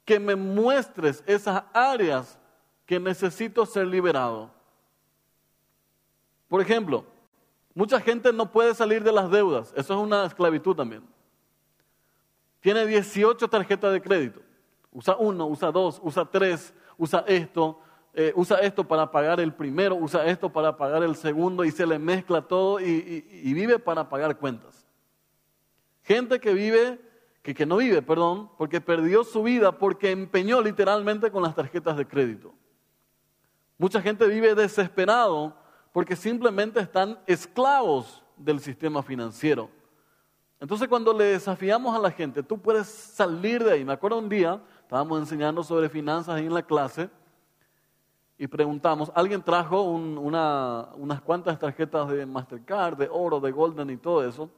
que 0.05 0.21
me 0.21 0.37
muestres 0.37 1.25
esas 1.27 1.65
áreas 1.73 2.39
que 2.85 3.01
necesito 3.01 3.65
ser 3.65 3.87
liberado. 3.87 4.52
Por 6.53 6.61
ejemplo, 6.61 7.07
Mucha 7.75 8.01
gente 8.01 8.33
no 8.33 8.51
puede 8.51 8.75
salir 8.75 9.03
de 9.03 9.13
las 9.13 9.31
deudas. 9.31 9.73
Eso 9.77 9.95
es 9.95 10.01
una 10.01 10.27
esclavitud 10.27 10.77
también. 10.77 11.03
Tiene 12.61 12.87
18 12.87 13.49
tarjetas 13.49 13.93
de 13.93 14.01
crédito. 14.01 14.41
Usa 14.93 15.17
uno, 15.17 15.47
usa 15.47 15.73
dos, 15.73 15.99
usa 16.03 16.25
tres, 16.27 16.75
usa 16.99 17.25
esto, 17.27 17.81
eh, 18.13 18.33
usa 18.37 18.59
esto 18.59 18.87
para 18.87 19.11
pagar 19.11 19.41
el 19.41 19.55
primero, 19.55 19.95
usa 19.95 20.27
esto 20.27 20.53
para 20.53 20.77
pagar 20.77 21.03
el 21.03 21.17
segundo 21.17 21.65
y 21.65 21.71
se 21.71 21.87
le 21.87 21.99
mezcla 21.99 22.43
todo 22.43 22.79
y, 22.79 23.55
vive 23.55 23.79
para 23.79 24.09
pagar 24.09 24.37
cuentas. 24.37 24.87
Gente 26.03 26.39
que 26.41 26.53
vive, 26.53 27.01
que, 27.43 27.55
que 27.55 27.65
no 27.65 27.79
vive, 27.79 28.03
perdón, 28.03 28.51
porque 28.59 28.83
perdió 28.83 29.25
su 29.25 29.43
vida 29.43 29.79
porque 29.79 30.11
empeñó 30.11 30.61
literalmente 30.61 31.31
con 31.31 31.43
las 31.43 31.55
tarjetas 31.55 31.97
de 31.97 32.07
crédito. 32.07 32.53
Mucha 33.79 34.03
gente 34.03 34.27
vive 34.27 34.55
desesperado 34.55 35.62
porque 35.93 36.17
simplemente 36.17 36.81
están 36.81 37.19
esclavos 37.27 38.23
del 38.37 38.61
sistema 38.61 39.03
financiero. 39.03 39.71
Entonces 40.59 40.89
cuando 40.89 41.13
le 41.13 41.25
desafiamos 41.25 41.95
a 41.95 41.99
la 41.99 42.11
gente, 42.11 42.43
tú 42.43 42.59
puedes 42.59 42.87
salir 42.87 43.63
de 43.63 43.73
ahí. 43.73 43.85
Me 43.85 43.93
acuerdo 43.93 44.19
un 44.19 44.29
día, 44.29 44.61
estábamos 44.81 45.21
enseñando 45.21 45.63
sobre 45.63 45.89
finanzas 45.89 46.37
ahí 46.37 46.47
en 46.47 46.55
la 46.55 46.63
clase 46.63 47.11
y 48.39 48.47
preguntamos, 48.49 49.13
alguien 49.15 49.43
trajo 49.43 49.83
unas 49.83 51.21
cuantas 51.21 51.59
tarjetas 51.59 52.09
de 52.09 52.27
Mastercard, 52.27 52.97
de 52.97 53.09
oro, 53.11 53.39
de 53.39 53.53
Golden 53.53 53.91
y 53.91 53.97
todo 53.97 54.27
eso, 54.27 54.51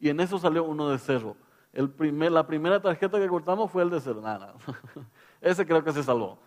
y 0.00 0.08
en 0.08 0.20
eso 0.20 0.38
salió 0.38 0.64
uno 0.64 0.88
de 0.88 0.98
cerro. 0.98 1.36
La 1.72 2.46
primera 2.46 2.80
tarjeta 2.80 3.18
que 3.18 3.28
cortamos 3.28 3.70
fue 3.70 3.82
el 3.82 3.90
de 3.90 4.00
cerro. 4.00 4.22
Ese 5.42 5.66
creo 5.66 5.84
que 5.84 5.92
se 5.92 6.02
salvó. 6.02 6.38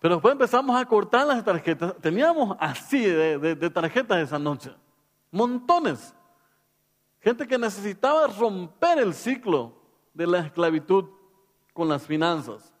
Pero 0.00 0.16
después 0.16 0.32
empezamos 0.32 0.80
a 0.80 0.84
cortar 0.84 1.26
las 1.26 1.44
tarjetas. 1.44 1.94
Teníamos 2.00 2.56
así 2.60 3.04
de, 3.04 3.70
tarjetas 3.70 4.18
esa 4.18 4.38
noche. 4.38 4.72
Montones. 5.30 6.14
Gente 7.20 7.46
que 7.46 7.58
necesitaba 7.58 8.26
romper 8.26 8.98
el 8.98 9.14
ciclo 9.14 9.74
de 10.12 10.26
la 10.26 10.40
esclavitud 10.40 11.06
con 11.72 11.88
las 11.88 12.06
finanzas. 12.06 12.72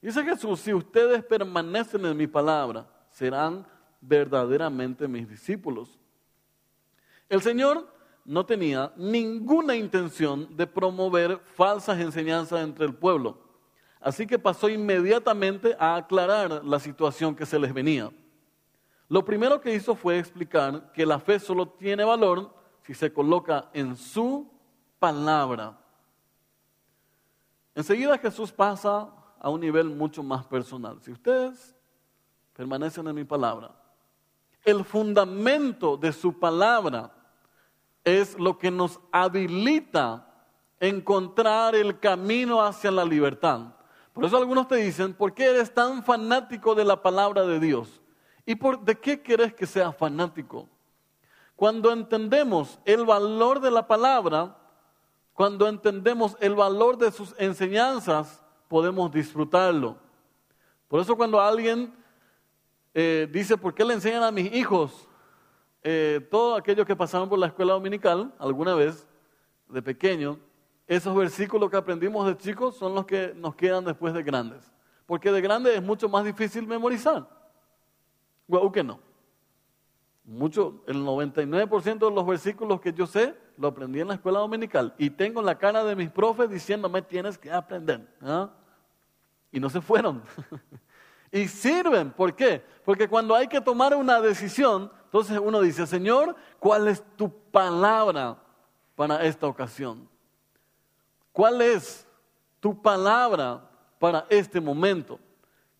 Dice 0.00 0.22
Jesús, 0.22 0.60
si 0.60 0.72
ustedes 0.72 1.24
permanecen 1.24 2.04
en 2.06 2.16
mi 2.16 2.26
palabra, 2.26 2.88
serán 3.10 3.66
verdaderamente 4.00 5.08
mis 5.08 5.28
discípulos. 5.28 5.98
El 7.28 7.42
Señor 7.42 7.92
no 8.24 8.46
tenía 8.46 8.92
ninguna 8.96 9.74
intención 9.74 10.54
de 10.56 10.66
promover 10.66 11.38
falsas 11.38 11.98
enseñanzas 11.98 12.60
entre 12.60 12.84
el 12.84 12.94
pueblo. 12.94 13.47
Así 14.00 14.26
que 14.26 14.38
pasó 14.38 14.68
inmediatamente 14.68 15.76
a 15.78 15.96
aclarar 15.96 16.64
la 16.64 16.78
situación 16.78 17.34
que 17.34 17.46
se 17.46 17.58
les 17.58 17.72
venía. 17.74 18.10
Lo 19.08 19.24
primero 19.24 19.60
que 19.60 19.74
hizo 19.74 19.94
fue 19.94 20.18
explicar 20.18 20.92
que 20.92 21.06
la 21.06 21.18
fe 21.18 21.38
solo 21.40 21.68
tiene 21.68 22.04
valor 22.04 22.54
si 22.82 22.94
se 22.94 23.12
coloca 23.12 23.68
en 23.72 23.96
su 23.96 24.50
palabra. 24.98 25.78
Enseguida 27.74 28.18
Jesús 28.18 28.52
pasa 28.52 29.08
a 29.40 29.50
un 29.50 29.60
nivel 29.60 29.86
mucho 29.88 30.22
más 30.22 30.44
personal. 30.46 31.00
Si 31.00 31.10
ustedes 31.10 31.74
permanecen 32.52 33.06
en 33.08 33.14
mi 33.14 33.24
palabra, 33.24 33.70
el 34.64 34.84
fundamento 34.84 35.96
de 35.96 36.12
su 36.12 36.38
palabra 36.38 37.12
es 38.04 38.38
lo 38.38 38.58
que 38.58 38.70
nos 38.70 39.00
habilita 39.12 40.26
encontrar 40.80 41.74
el 41.74 41.98
camino 41.98 42.62
hacia 42.62 42.90
la 42.90 43.04
libertad. 43.04 43.74
Por 44.18 44.24
eso 44.24 44.36
algunos 44.36 44.66
te 44.66 44.74
dicen, 44.74 45.14
¿por 45.14 45.32
qué 45.32 45.44
eres 45.44 45.72
tan 45.72 46.02
fanático 46.02 46.74
de 46.74 46.84
la 46.84 47.00
palabra 47.00 47.46
de 47.46 47.60
Dios? 47.60 48.02
¿Y 48.44 48.56
por, 48.56 48.80
de 48.80 48.98
qué 48.98 49.22
quieres 49.22 49.54
que 49.54 49.64
sea 49.64 49.92
fanático? 49.92 50.68
Cuando 51.54 51.92
entendemos 51.92 52.80
el 52.84 53.04
valor 53.04 53.60
de 53.60 53.70
la 53.70 53.86
palabra, 53.86 54.58
cuando 55.34 55.68
entendemos 55.68 56.36
el 56.40 56.56
valor 56.56 56.98
de 56.98 57.12
sus 57.12 57.32
enseñanzas, 57.38 58.42
podemos 58.66 59.12
disfrutarlo. 59.12 59.96
Por 60.88 61.00
eso 61.00 61.16
cuando 61.16 61.40
alguien 61.40 61.94
eh, 62.94 63.28
dice, 63.30 63.56
¿por 63.56 63.72
qué 63.72 63.84
le 63.84 63.94
enseñan 63.94 64.24
a 64.24 64.32
mis 64.32 64.52
hijos 64.52 65.06
eh, 65.84 66.26
todo 66.28 66.56
aquello 66.56 66.84
que 66.84 66.96
pasaron 66.96 67.28
por 67.28 67.38
la 67.38 67.46
escuela 67.46 67.74
dominical 67.74 68.34
alguna 68.40 68.74
vez, 68.74 69.06
de 69.68 69.80
pequeño? 69.80 70.40
Esos 70.88 71.14
versículos 71.14 71.70
que 71.70 71.76
aprendimos 71.76 72.26
de 72.26 72.36
chicos 72.38 72.74
son 72.74 72.94
los 72.94 73.04
que 73.04 73.34
nos 73.36 73.54
quedan 73.54 73.84
después 73.84 74.14
de 74.14 74.22
grandes. 74.22 74.72
Porque 75.04 75.30
de 75.30 75.42
grandes 75.42 75.76
es 75.76 75.82
mucho 75.82 76.08
más 76.08 76.24
difícil 76.24 76.66
memorizar. 76.66 77.28
¿O 78.48 78.72
que 78.72 78.82
no? 78.82 78.98
Mucho, 80.24 80.82
el 80.86 80.96
99% 80.96 81.98
de 81.98 82.14
los 82.14 82.26
versículos 82.26 82.80
que 82.80 82.92
yo 82.92 83.06
sé 83.06 83.36
lo 83.58 83.68
aprendí 83.68 84.00
en 84.00 84.08
la 84.08 84.14
escuela 84.14 84.38
dominical 84.38 84.94
y 84.98 85.10
tengo 85.10 85.42
la 85.42 85.58
cara 85.58 85.84
de 85.84 85.94
mis 85.94 86.10
profes 86.10 86.48
diciéndome 86.48 87.02
tienes 87.02 87.36
que 87.36 87.50
aprender. 87.52 88.06
¿ah? 88.22 88.50
Y 89.52 89.60
no 89.60 89.68
se 89.68 89.82
fueron. 89.82 90.22
y 91.32 91.48
sirven. 91.48 92.10
¿Por 92.12 92.34
qué? 92.34 92.64
Porque 92.84 93.08
cuando 93.08 93.34
hay 93.34 93.46
que 93.46 93.60
tomar 93.60 93.94
una 93.94 94.20
decisión, 94.22 94.90
entonces 95.04 95.38
uno 95.38 95.60
dice, 95.60 95.86
Señor, 95.86 96.34
¿cuál 96.58 96.88
es 96.88 97.02
tu 97.16 97.30
palabra 97.50 98.38
para 98.94 99.22
esta 99.24 99.46
ocasión? 99.46 100.08
¿Cuál 101.38 101.62
es 101.62 102.04
tu 102.58 102.82
palabra 102.82 103.70
para 104.00 104.26
este 104.28 104.60
momento? 104.60 105.20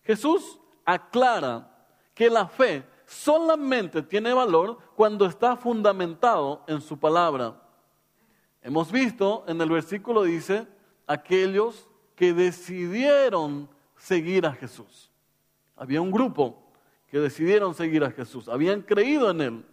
Jesús 0.03 0.57
aclara 0.85 1.69
que 2.13 2.29
la 2.29 2.47
fe 2.47 2.81
solamente 3.05 4.01
tiene 4.01 4.31
valor 4.31 4.77
cuando 4.95 5.25
está 5.25 5.57
fundamentado 5.57 6.63
en 6.65 6.79
su 6.79 6.97
palabra. 6.97 7.61
Hemos 8.61 8.89
visto 8.89 9.43
en 9.49 9.59
el 9.59 9.69
versículo 9.69 10.23
dice, 10.23 10.65
aquellos 11.05 11.89
que 12.15 12.31
decidieron 12.31 13.69
seguir 13.97 14.45
a 14.45 14.53
Jesús. 14.53 15.11
Había 15.75 15.99
un 15.99 16.11
grupo 16.11 16.71
que 17.07 17.19
decidieron 17.19 17.75
seguir 17.75 18.05
a 18.05 18.11
Jesús, 18.11 18.47
habían 18.47 18.81
creído 18.81 19.29
en 19.29 19.41
Él, 19.41 19.65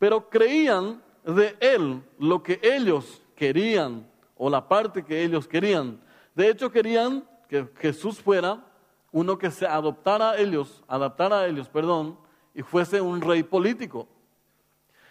pero 0.00 0.28
creían 0.28 1.00
de 1.22 1.56
Él 1.60 2.02
lo 2.18 2.42
que 2.42 2.58
ellos 2.60 3.22
querían 3.36 4.10
o 4.42 4.48
la 4.48 4.66
parte 4.66 5.04
que 5.04 5.22
ellos 5.22 5.46
querían. 5.46 6.00
De 6.34 6.48
hecho, 6.48 6.72
querían 6.72 7.28
que 7.46 7.68
Jesús 7.76 8.18
fuera 8.18 8.64
uno 9.12 9.36
que 9.36 9.50
se 9.50 9.66
adoptara 9.66 10.30
a 10.30 10.38
ellos, 10.38 10.82
adaptara 10.88 11.40
a 11.40 11.46
ellos, 11.46 11.68
perdón, 11.68 12.18
y 12.54 12.62
fuese 12.62 13.02
un 13.02 13.20
rey 13.20 13.42
político. 13.42 14.08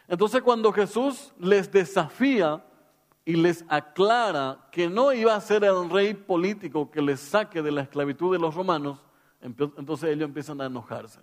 Entonces, 0.07 0.41
cuando 0.41 0.73
Jesús 0.73 1.31
les 1.37 1.71
desafía 1.71 2.65
y 3.23 3.35
les 3.35 3.63
aclara 3.69 4.67
que 4.71 4.89
no 4.89 5.13
iba 5.13 5.35
a 5.35 5.41
ser 5.41 5.63
el 5.63 5.91
rey 5.91 6.15
político 6.15 6.89
que 6.89 6.99
les 6.99 7.19
saque 7.19 7.61
de 7.61 7.71
la 7.71 7.81
esclavitud 7.81 8.33
de 8.33 8.39
los 8.39 8.55
romanos, 8.55 8.97
entonces 9.41 10.09
ellos 10.09 10.27
empiezan 10.27 10.59
a 10.59 10.65
enojarse. 10.65 11.19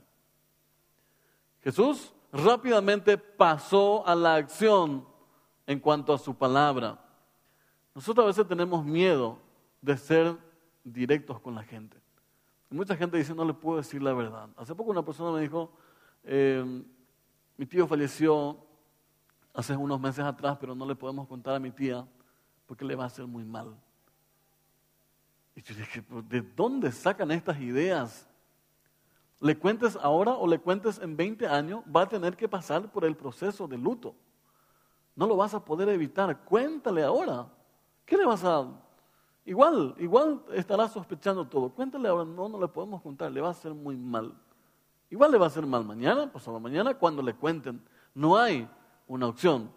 Jesús 1.60 2.12
rápidamente 2.32 3.18
pasó 3.18 4.06
a 4.06 4.14
la 4.14 4.36
acción 4.36 5.04
en 5.66 5.80
cuanto 5.80 6.14
a 6.14 6.18
su 6.18 6.36
palabra. 6.36 7.00
Nosotros 7.96 8.24
a 8.24 8.26
veces 8.26 8.46
tenemos 8.46 8.84
miedo 8.84 9.38
de 9.80 9.96
ser 9.96 10.36
directos 10.84 11.40
con 11.40 11.54
la 11.54 11.62
gente. 11.62 11.96
mucha 12.68 12.94
gente 12.94 13.16
dice, 13.16 13.34
no 13.34 13.42
le 13.42 13.54
puedo 13.54 13.78
decir 13.78 14.02
la 14.02 14.12
verdad. 14.12 14.50
Hace 14.58 14.74
poco 14.74 14.90
una 14.90 15.02
persona 15.02 15.32
me 15.32 15.40
dijo, 15.40 15.72
em, 16.22 16.84
mi 17.56 17.64
tío 17.64 17.86
falleció 17.86 18.58
hace 19.54 19.74
unos 19.74 19.98
meses 19.98 20.22
atrás, 20.26 20.58
pero 20.60 20.74
no 20.74 20.84
le 20.84 20.94
podemos 20.94 21.26
contar 21.26 21.54
a 21.54 21.58
mi 21.58 21.70
tía 21.70 22.06
porque 22.66 22.84
le 22.84 22.94
va 22.94 23.04
a 23.04 23.06
hacer 23.06 23.26
muy 23.26 23.44
mal. 23.44 23.74
Y 25.54 25.62
yo 25.62 25.74
dije, 25.74 26.04
¿de 26.28 26.42
dónde 26.42 26.92
sacan 26.92 27.30
estas 27.30 27.58
ideas? 27.60 28.28
Le 29.40 29.56
cuentes 29.56 29.96
ahora 29.96 30.32
o 30.32 30.46
le 30.46 30.58
cuentes 30.58 30.98
en 30.98 31.16
20 31.16 31.46
años, 31.46 31.82
va 31.84 32.02
a 32.02 32.08
tener 32.10 32.36
que 32.36 32.46
pasar 32.46 32.92
por 32.92 33.06
el 33.06 33.16
proceso 33.16 33.66
de 33.66 33.78
luto. 33.78 34.14
No 35.14 35.26
lo 35.26 35.34
vas 35.34 35.54
a 35.54 35.64
poder 35.64 35.88
evitar. 35.88 36.44
Cuéntale 36.44 37.02
ahora. 37.02 37.55
¿Qué 38.06 38.16
le 38.16 38.24
vas 38.24 38.42
a...? 38.44 38.66
Igual, 39.44 39.94
igual 39.98 40.42
estará 40.54 40.88
sospechando 40.88 41.46
todo. 41.46 41.68
Cuéntale 41.70 42.08
ahora, 42.08 42.24
no, 42.24 42.48
no 42.48 42.60
le 42.60 42.66
podemos 42.66 43.02
contar, 43.02 43.30
le 43.30 43.40
va 43.40 43.48
a 43.48 43.52
hacer 43.52 43.74
muy 43.74 43.96
mal. 43.96 44.34
Igual 45.10 45.30
le 45.30 45.38
va 45.38 45.44
a 45.44 45.48
hacer 45.48 45.64
mal 45.66 45.84
mañana, 45.84 46.32
pasado 46.32 46.58
mañana, 46.58 46.94
cuando 46.94 47.22
le 47.22 47.34
cuenten. 47.34 47.80
No 48.14 48.36
hay 48.36 48.68
una 49.06 49.28
opción. 49.28 49.70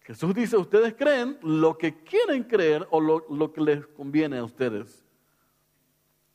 Jesús 0.00 0.34
dice, 0.34 0.56
ustedes 0.56 0.94
creen 0.94 1.38
lo 1.42 1.76
que 1.76 2.04
quieren 2.04 2.44
creer 2.44 2.86
o 2.90 3.00
lo 3.00 3.52
que 3.52 3.60
les 3.60 3.86
conviene 3.88 4.38
a 4.38 4.44
ustedes. 4.44 5.04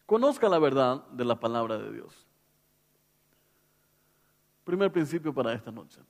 Conozca 0.06 0.50
la 0.50 0.60
verdad 0.60 1.08
de 1.08 1.24
la 1.24 1.40
palabra 1.40 1.78
de 1.78 1.92
Dios. 1.94 2.28
Primer 4.63 4.92
principio 4.92 5.34
para 5.34 5.54
esta 5.54 5.72
noche. 5.72 6.01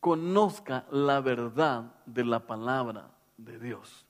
Conozca 0.00 0.86
la 0.90 1.20
verdad 1.20 1.94
de 2.04 2.24
la 2.24 2.40
palabra 2.46 3.10
de 3.36 3.58
Dios. 3.58 4.03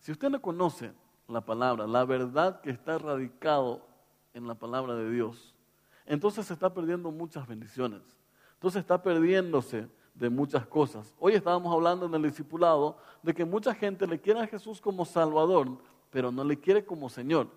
Si 0.00 0.12
usted 0.12 0.30
no 0.30 0.40
conoce 0.40 0.92
la 1.28 1.42
palabra, 1.42 1.86
la 1.86 2.04
verdad 2.04 2.60
que 2.60 2.70
está 2.70 2.98
radicado 2.98 3.86
en 4.34 4.46
la 4.46 4.54
palabra 4.54 4.94
de 4.94 5.10
Dios, 5.10 5.54
entonces 6.06 6.46
se 6.46 6.54
está 6.54 6.72
perdiendo 6.72 7.10
muchas 7.10 7.46
bendiciones. 7.46 8.02
Entonces 8.54 8.80
está 8.80 9.02
perdiéndose 9.02 9.88
de 10.14 10.30
muchas 10.30 10.66
cosas. 10.66 11.14
Hoy 11.18 11.34
estábamos 11.34 11.72
hablando 11.72 12.06
en 12.06 12.14
el 12.14 12.22
discipulado 12.22 12.96
de 13.22 13.34
que 13.34 13.44
mucha 13.44 13.74
gente 13.74 14.06
le 14.06 14.20
quiere 14.20 14.40
a 14.40 14.46
Jesús 14.46 14.80
como 14.80 15.04
Salvador, 15.04 15.68
pero 16.10 16.32
no 16.32 16.44
le 16.44 16.58
quiere 16.58 16.84
como 16.84 17.08
Señor. 17.08 17.48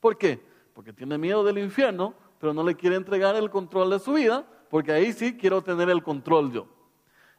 ¿Por 0.00 0.18
qué? 0.18 0.44
Porque 0.74 0.92
tiene 0.92 1.18
miedo 1.18 1.44
del 1.44 1.58
infierno, 1.58 2.14
pero 2.38 2.52
no 2.52 2.64
le 2.64 2.74
quiere 2.74 2.96
entregar 2.96 3.36
el 3.36 3.50
control 3.50 3.90
de 3.90 3.98
su 3.98 4.14
vida, 4.14 4.44
porque 4.70 4.92
ahí 4.92 5.12
sí 5.12 5.36
quiero 5.36 5.62
tener 5.62 5.88
el 5.88 6.02
control 6.02 6.52
yo. 6.52 6.66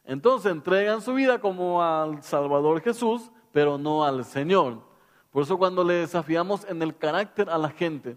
Entonces 0.04 0.50
entregan 0.50 1.00
su 1.00 1.14
vida 1.14 1.40
como 1.40 1.82
al 1.82 2.22
Salvador 2.22 2.80
Jesús, 2.80 3.30
pero 3.52 3.78
no 3.78 4.04
al 4.04 4.24
Señor. 4.24 4.80
Por 5.30 5.44
eso 5.44 5.56
cuando 5.56 5.84
le 5.84 5.94
desafiamos 5.94 6.64
en 6.64 6.82
el 6.82 6.96
carácter 6.96 7.48
a 7.48 7.58
la 7.58 7.70
gente, 7.70 8.16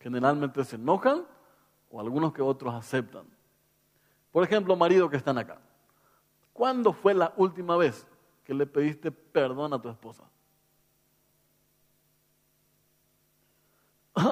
generalmente 0.00 0.64
se 0.64 0.76
enojan 0.76 1.26
o 1.90 2.00
algunos 2.00 2.32
que 2.32 2.42
otros 2.42 2.74
aceptan. 2.74 3.24
Por 4.30 4.44
ejemplo, 4.44 4.76
marido 4.76 5.10
que 5.10 5.16
están 5.16 5.38
acá. 5.38 5.58
¿Cuándo 6.52 6.92
fue 6.92 7.14
la 7.14 7.32
última 7.36 7.76
vez 7.76 8.06
que 8.44 8.54
le 8.54 8.66
pediste 8.66 9.10
perdón 9.10 9.72
a 9.74 9.80
tu 9.80 9.88
esposa? 9.88 10.24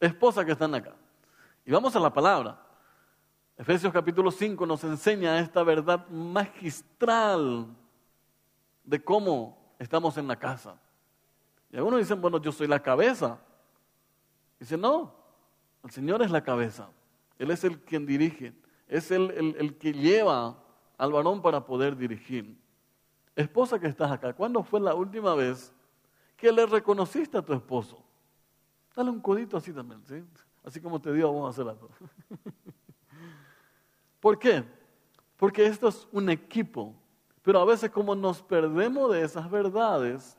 Esposa 0.00 0.44
que 0.44 0.52
están 0.52 0.74
acá. 0.74 0.94
Y 1.64 1.70
vamos 1.70 1.94
a 1.94 2.00
la 2.00 2.12
palabra. 2.12 2.60
Efesios 3.56 3.92
capítulo 3.92 4.30
5 4.30 4.66
nos 4.66 4.82
enseña 4.82 5.38
esta 5.38 5.62
verdad 5.62 6.08
magistral 6.08 7.68
de 8.84 9.02
cómo 9.02 9.74
estamos 9.78 10.16
en 10.16 10.28
la 10.28 10.38
casa. 10.38 10.80
Y 11.70 11.76
algunos 11.76 12.00
dicen, 12.00 12.20
bueno, 12.20 12.40
yo 12.40 12.52
soy 12.52 12.66
la 12.66 12.82
cabeza. 12.82 13.40
Dice, 14.58 14.76
no, 14.76 15.14
el 15.82 15.90
Señor 15.90 16.22
es 16.22 16.30
la 16.30 16.42
cabeza. 16.42 16.88
Él 17.38 17.50
es 17.50 17.64
el 17.64 17.80
quien 17.80 18.06
dirige, 18.06 18.54
es 18.86 19.10
el, 19.10 19.56
el, 19.58 19.76
que 19.78 19.92
lleva 19.92 20.62
al 20.96 21.12
varón 21.12 21.42
para 21.42 21.64
poder 21.64 21.96
dirigir. 21.96 22.56
Esposa 23.34 23.78
que 23.80 23.88
estás 23.88 24.12
acá, 24.12 24.32
¿cuándo 24.34 24.62
fue 24.62 24.78
la 24.78 24.94
última 24.94 25.34
vez 25.34 25.72
que 26.36 26.52
le 26.52 26.66
reconociste 26.66 27.38
a 27.38 27.42
tu 27.42 27.52
esposo? 27.52 28.04
Dale 28.94 29.10
un 29.10 29.20
codito 29.20 29.56
así 29.56 29.72
también, 29.72 30.02
¿sí? 30.06 30.22
Así 30.62 30.80
como 30.80 31.00
te 31.00 31.12
dio, 31.12 31.32
vamos 31.32 31.46
a 31.46 31.50
hacer 31.50 31.68
algo. 31.68 31.88
¿Por 34.20 34.38
qué? 34.38 34.62
Porque 35.36 35.66
esto 35.66 35.88
es 35.88 36.06
un 36.12 36.30
equipo. 36.30 36.94
Pero 37.42 37.60
a 37.60 37.64
veces 37.64 37.90
como 37.90 38.14
nos 38.14 38.40
perdemos 38.42 39.12
de 39.12 39.22
esas 39.22 39.50
verdades, 39.50 40.38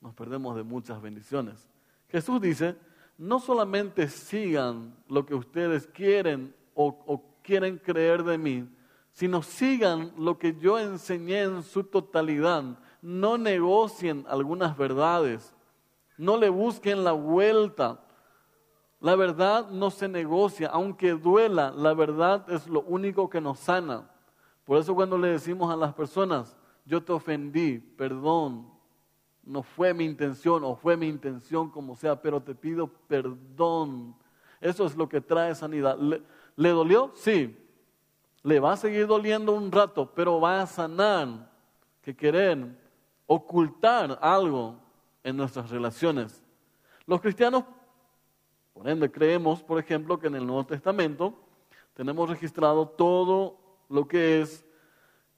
nos 0.00 0.14
perdemos 0.14 0.54
de 0.56 0.62
muchas 0.62 1.00
bendiciones. 1.00 1.68
Jesús 2.08 2.40
dice, 2.40 2.76
no 3.16 3.40
solamente 3.40 4.08
sigan 4.08 4.94
lo 5.08 5.26
que 5.26 5.34
ustedes 5.34 5.86
quieren 5.88 6.54
o, 6.74 7.24
quieren 7.42 7.78
creer 7.78 8.22
de 8.22 8.38
mí, 8.38 8.68
sino 9.12 9.42
sigan 9.42 10.12
lo 10.16 10.38
que 10.38 10.54
yo 10.54 10.78
enseñé 10.78 11.42
en 11.42 11.62
su 11.62 11.82
totalidad. 11.82 12.62
No 13.00 13.38
negocien 13.38 14.24
algunas 14.28 14.76
verdades, 14.76 15.54
no 16.18 16.36
le 16.36 16.50
busquen 16.50 17.04
la 17.04 17.12
vuelta. 17.12 18.04
La 19.00 19.16
verdad 19.16 19.70
no 19.70 19.90
se 19.90 20.08
negocia, 20.08 20.68
aunque 20.68 21.12
duela, 21.12 21.72
la 21.72 21.94
verdad 21.94 22.48
es 22.50 22.66
lo 22.68 22.82
único 22.82 23.30
que 23.30 23.40
nos 23.40 23.58
sana. 23.60 24.10
Por 24.68 24.76
eso 24.76 24.94
cuando 24.94 25.16
le 25.16 25.28
decimos 25.28 25.72
a 25.72 25.76
las 25.76 25.94
personas, 25.94 26.54
yo 26.84 27.02
te 27.02 27.10
ofendí, 27.10 27.78
perdón, 27.78 28.70
no 29.42 29.62
fue 29.62 29.94
mi 29.94 30.04
intención 30.04 30.62
o 30.62 30.76
fue 30.76 30.94
mi 30.94 31.08
intención 31.08 31.70
como 31.70 31.96
sea, 31.96 32.20
pero 32.20 32.42
te 32.42 32.54
pido 32.54 32.86
perdón. 32.86 34.14
Eso 34.60 34.84
es 34.84 34.94
lo 34.94 35.08
que 35.08 35.22
trae 35.22 35.54
sanidad. 35.54 35.96
¿Le, 35.96 36.68
dolió? 36.68 37.12
Sí. 37.14 37.56
Le 38.42 38.60
va 38.60 38.74
a 38.74 38.76
seguir 38.76 39.06
doliendo 39.06 39.54
un 39.54 39.72
rato, 39.72 40.12
pero 40.14 40.38
va 40.38 40.60
a 40.60 40.66
sanar 40.66 41.50
que 42.02 42.14
querer 42.14 42.78
ocultar 43.26 44.18
algo 44.20 44.76
en 45.24 45.38
nuestras 45.38 45.70
relaciones. 45.70 46.44
Los 47.06 47.22
cristianos, 47.22 47.64
por 48.74 48.86
ende, 48.86 49.10
creemos, 49.10 49.62
por 49.62 49.78
ejemplo, 49.78 50.18
que 50.18 50.26
en 50.26 50.34
el 50.34 50.46
Nuevo 50.46 50.66
Testamento 50.66 51.32
tenemos 51.94 52.28
registrado 52.28 52.86
todo 52.86 53.67
lo 53.88 54.06
que 54.06 54.40
es 54.40 54.64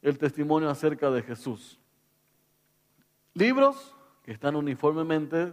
el 0.03 0.19
testimonio 0.19 0.69
acerca 0.71 1.11
de 1.11 1.23
Jesús. 1.23 1.79
Libros 3.35 3.95
que 4.23 4.33
están 4.33 4.57
uniformemente 4.57 5.53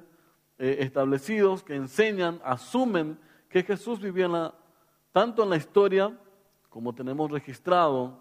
eh, 0.58 0.78
establecidos, 0.80 1.64
que 1.64 1.76
enseñan, 1.76 2.42
asumen 2.44 3.20
que 3.50 3.64
Jesús 3.64 4.00
vivía 4.00 4.54
tanto 5.12 5.44
en 5.44 5.50
la 5.50 5.58
historia 5.58 6.18
como 6.70 6.94
tenemos 6.94 7.32
registrado 7.32 8.20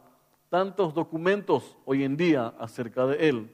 tantos 0.49 0.95
documentos 0.95 1.77
hoy 1.85 2.05
en 2.05 2.17
día 2.17 2.55
acerca 2.59 3.07
de 3.07 3.29
Él. 3.29 3.53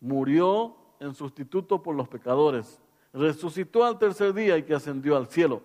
Murió 0.00 0.76
en 1.00 1.14
sustituto 1.14 1.82
por 1.82 1.94
los 1.94 2.08
pecadores, 2.08 2.80
resucitó 3.12 3.84
al 3.84 3.98
tercer 3.98 4.32
día 4.32 4.56
y 4.56 4.62
que 4.62 4.74
ascendió 4.74 5.16
al 5.16 5.28
cielo. 5.28 5.62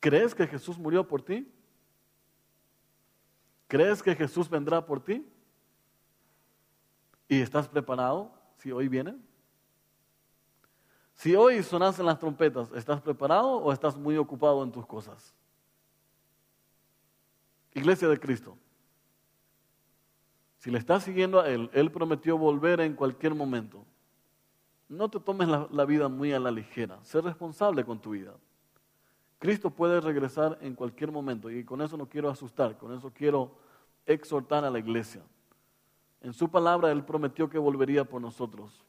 ¿Crees 0.00 0.34
que 0.34 0.46
Jesús 0.46 0.78
murió 0.78 1.06
por 1.06 1.22
ti? 1.22 1.50
¿Crees 3.68 4.02
que 4.02 4.14
Jesús 4.14 4.48
vendrá 4.48 4.84
por 4.84 5.02
ti? 5.02 5.26
¿Y 7.28 7.40
estás 7.40 7.68
preparado 7.68 8.30
si 8.58 8.70
hoy 8.70 8.88
viene? 8.88 9.16
Si 11.14 11.34
hoy 11.34 11.62
sonasen 11.62 12.06
las 12.06 12.18
trompetas, 12.18 12.70
¿estás 12.72 13.00
preparado 13.00 13.56
o 13.56 13.72
estás 13.72 13.96
muy 13.96 14.16
ocupado 14.16 14.62
en 14.62 14.70
tus 14.70 14.86
cosas? 14.86 15.34
Iglesia 17.72 18.08
de 18.08 18.20
Cristo. 18.20 18.56
Si 20.58 20.70
le 20.70 20.78
estás 20.78 21.04
siguiendo 21.04 21.40
a 21.40 21.48
Él, 21.48 21.70
Él 21.72 21.90
prometió 21.90 22.38
volver 22.38 22.80
en 22.80 22.94
cualquier 22.94 23.34
momento. 23.34 23.84
No 24.88 25.08
te 25.08 25.18
tomes 25.18 25.48
la, 25.48 25.68
la, 25.70 25.84
vida 25.84 26.08
muy 26.08 26.32
a 26.32 26.38
la 26.38 26.50
ligera. 26.50 26.98
Sé 27.02 27.20
responsable 27.20 27.84
con 27.84 28.00
tu 28.00 28.10
vida. 28.10 28.34
Cristo 29.38 29.70
puede 29.70 30.00
regresar 30.00 30.58
en 30.60 30.74
cualquier 30.74 31.12
momento 31.12 31.50
y 31.50 31.64
con 31.64 31.82
eso 31.82 31.96
no 31.96 32.08
quiero 32.08 32.30
asustar, 32.30 32.76
con 32.78 32.94
eso 32.94 33.12
quiero 33.14 33.54
exhortar 34.06 34.64
a 34.64 34.70
la 34.70 34.78
iglesia. 34.78 35.22
En 36.20 36.32
su 36.32 36.48
palabra 36.48 36.90
Él 36.90 37.04
prometió 37.04 37.48
que 37.48 37.58
volvería 37.58 38.04
por 38.04 38.20
nosotros. 38.20 38.84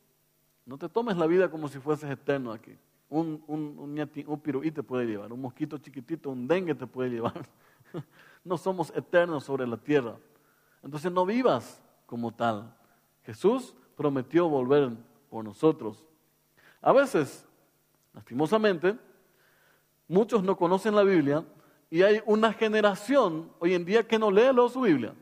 No 0.65 0.77
te 0.77 0.89
tomes 0.89 1.17
la 1.17 1.27
vida 1.27 1.49
como 1.49 1.67
si 1.67 1.79
fueses 1.79 2.10
eterno 2.10 2.51
aquí. 2.51 2.77
Un, 3.10 3.43
un, 3.47 3.77
un, 4.27 4.39
piruí 4.39 4.71
te 4.71 4.83
puede 4.83 5.05
llevar, 5.05 5.31
un 5.31 5.41
mosquito 5.41 5.77
chiquitito, 5.77 6.29
un 6.29 6.47
dengue 6.47 6.75
te 6.75 6.88
puede 6.88 7.10
llevar. 7.10 7.47
No 8.43 8.57
somos 8.57 8.95
eternos 8.95 9.43
sobre 9.43 9.67
la 9.67 9.75
tierra. 9.75 10.15
Entonces 10.81 11.12
no 11.12 11.25
vivas 11.25 11.81
como 12.05 12.33
tal. 12.33 12.73
Jesús 13.23 13.75
prometió 13.97 14.47
volver 14.47 14.91
por 15.29 15.43
nosotros. 15.43 16.07
A 16.81 16.93
veces, 16.93 17.45
lastimosamente, 18.13 18.97
muchos 20.08 20.43
no 20.43 20.56
conocen 20.58 20.96
la 20.96 21.04
Biblia 21.04 21.43
y 21.89 22.02
hay 22.02 22.22
una 22.26 22.54
generación 22.54 23.52
hoy 23.60 23.74
en 23.74 23.86
día 23.86 24.08
que 24.08 24.20
no 24.20 24.32
lee 24.32 24.52
su 24.72 24.82
Biblia. 24.82 25.13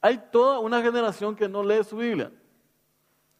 Hay 0.00 0.18
toda 0.30 0.58
una 0.58 0.82
generación 0.82 1.36
que 1.36 1.48
no 1.48 1.62
lee 1.62 1.84
su 1.84 1.96
Biblia, 1.96 2.32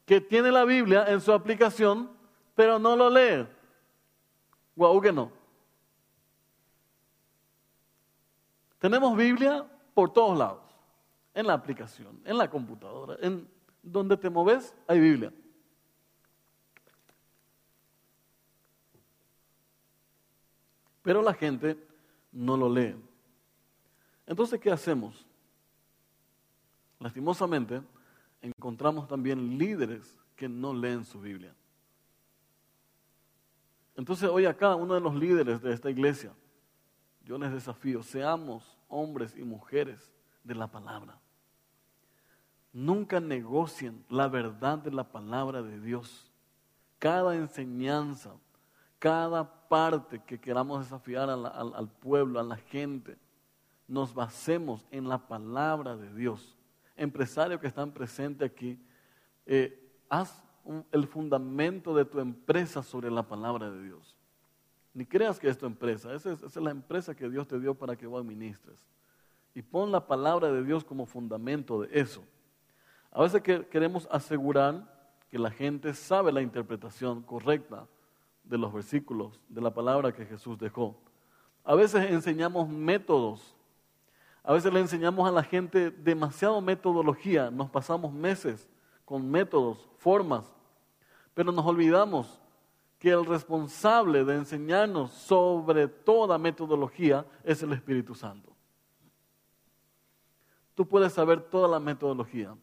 que 0.07 0.21
tiene 0.21 0.53
la 0.53 0.65
Biblia 0.65 1.05
en 1.09 1.21
su 1.21 1.33
aplicación, 1.33 2.11
pero 2.55 2.79
no 2.79 2.95
lo 2.95 3.11
lee. 3.11 3.47
Guau, 4.77 5.01
que 5.01 5.13
no. 5.13 5.33
Tenemos 8.79 9.17
Biblia 9.17 9.67
por 9.95 10.13
todos 10.13 10.39
lados, 10.39 10.63
en 11.35 11.47
la 11.47 11.55
aplicación, 11.55 12.21
en 12.25 12.39
la 12.39 12.49
computadora, 12.49 13.17
en 13.21 13.49
donde 13.83 14.17
te 14.17 14.31
moves 14.31 14.75
hay 14.87 15.01
Biblia. 15.01 15.33
Pero 21.03 21.23
la 21.23 21.35
gente 21.35 21.77
no 22.31 22.57
lo 22.57 22.69
lee. 22.69 22.95
Entonces, 24.27 24.59
¿qué 24.61 24.71
hacemos? 24.71 25.27
Lastimosamente, 26.99 27.83
encontramos 28.41 29.09
también 29.09 29.59
líderes 29.59 30.17
que 30.37 30.49
no 30.49 30.73
leen 30.73 31.05
su 31.05 31.21
Biblia. 31.21 31.55
Entonces 33.97 34.29
hoy 34.29 34.47
acá 34.47 34.75
uno 34.75 34.95
de 34.95 35.01
los 35.01 35.15
líderes 35.15 35.61
de 35.63 35.73
esta 35.73 35.91
iglesia, 35.91 36.33
yo 37.25 37.39
les 37.39 37.53
desafío, 37.53 38.03
seamos 38.03 38.77
hombres 38.89 39.35
y 39.37 39.43
mujeres 39.43 40.11
de 40.43 40.55
la 40.55 40.67
palabra. 40.67 41.19
Nunca 42.73 43.21
negocien 43.21 44.05
la 44.09 44.29
verdad 44.29 44.79
de 44.79 44.91
la 44.91 45.05
palabra 45.05 45.63
de 45.63 45.79
Dios. 45.79 46.31
Cada 46.99 47.37
enseñanza, 47.37 48.33
cada 49.03 49.45
parte 49.69 50.23
que 50.25 50.39
queramos 50.39 50.85
desafiar 50.85 51.29
al, 51.29 51.91
pueblo, 51.99 52.39
a 52.39 52.45
la 52.45 52.57
gente, 52.57 53.19
nos 53.89 54.15
basemos 54.15 54.87
en 54.93 55.09
la 55.09 55.19
palabra 55.19 55.97
de 55.97 56.15
Dios 56.15 56.57
empresarios 56.97 57.61
que 57.61 57.67
están 57.67 57.91
presentes 57.91 58.49
aquí, 58.49 58.79
eh, 59.45 59.93
haz 60.09 60.45
el 60.93 61.09
fundamento 61.09 61.97
de 61.97 62.05
tu 62.05 62.21
empresa 62.21 62.81
sobre 62.81 63.11
la 63.11 63.27
palabra 63.27 63.69
de 63.73 63.83
Dios. 63.83 64.17
Ni 64.95 65.05
creas 65.05 65.41
que 65.41 65.49
es 65.49 65.59
tu 65.59 65.67
empresa. 65.67 66.15
Esa 66.15 66.31
es, 66.31 66.41
esa 66.41 66.61
es 66.61 66.65
la 66.65 66.71
empresa 66.71 67.13
que 67.17 67.29
Dios 67.29 67.49
te 67.49 67.59
dio 67.59 67.75
para 67.75 67.97
que 67.97 68.07
vos 68.07 68.21
administres. 68.21 68.87
Y 69.53 69.63
pon 69.63 69.91
la 69.91 70.07
palabra 70.07 70.53
de 70.53 70.63
Dios 70.63 70.85
como 70.85 71.07
fundamento 71.07 71.81
de 71.81 71.89
eso. 71.99 72.23
A 73.11 73.23
veces 73.23 73.43
que 73.43 73.67
queremos 73.67 74.07
asegurar 74.13 75.19
que 75.29 75.41
la 75.41 75.51
gente 75.51 75.93
sabe 75.93 76.31
la 76.31 76.41
interpretación 76.41 77.23
correcta 77.23 77.89
de 78.45 78.59
los 78.59 78.73
versículos, 78.73 79.41
de 79.49 79.61
la 79.61 79.73
palabra 79.73 80.13
que 80.13 80.27
Jesús 80.27 80.59
dejó. 80.59 80.97
A 81.65 81.75
veces 81.75 82.11
enseñamos 82.11 82.69
métodos. 82.69 83.55
A 84.43 84.53
veces 84.53 84.73
le 84.73 84.81
enseñamos 84.81 85.29
a 85.29 85.33
la 85.33 85.43
gente 85.43 85.91
demasiado 85.91 86.61
metodología. 86.61 87.51
Nos 87.51 87.71
pasamos 87.71 88.13
meses 88.13 88.69
con 89.05 89.31
métodos, 89.31 89.89
formas. 89.99 90.53
Pero 91.35 91.53
nos 91.53 91.65
olvidamos 91.65 92.41
que 92.99 93.11
el 93.11 93.25
responsable 93.25 94.25
de 94.25 94.37
enseñarnos 94.37 95.11
sobre 95.11 95.89
toda 95.89 96.39
metodología 96.39 97.27
es 97.43 97.63
el 97.63 97.73
Espíritu 97.73 98.15
Santo. 98.15 98.53
Tú 100.75 100.87
puedes 100.87 101.13
saber 101.13 101.41
toda 101.41 101.69
la 101.69 101.81
metodología, 101.81 102.57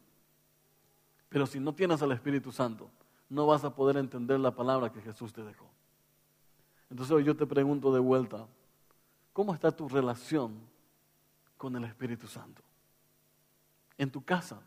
pero 1.28 1.46
si 1.46 1.60
no 1.60 1.74
tienes 1.74 2.02
al 2.02 2.12
Espíritu 2.12 2.52
Santo, 2.52 2.90
no 3.30 3.46
vas 3.46 3.64
a 3.64 3.74
poder 3.74 3.98
entender 3.98 4.40
la 4.40 4.52
palabra 4.52 4.92
que 4.92 5.02
Jesús 5.02 5.32
te 5.32 5.44
dejó. 5.44 5.68
Entonces 6.90 7.16
hoy 7.16 7.24
yo 7.24 7.36
te 7.36 7.46
pregunto 7.46 7.94
de 7.94 8.00
vuelta, 8.00 8.48
¿cómo 9.34 9.54
está 9.54 9.72
tu 9.72 9.88
relación 9.88 10.60
con 11.58 11.76
el 11.76 11.84
Espíritu 11.84 12.28
Santo? 12.28 12.64
En 13.98 14.12
tu 14.12 14.24
casa, 14.24 14.60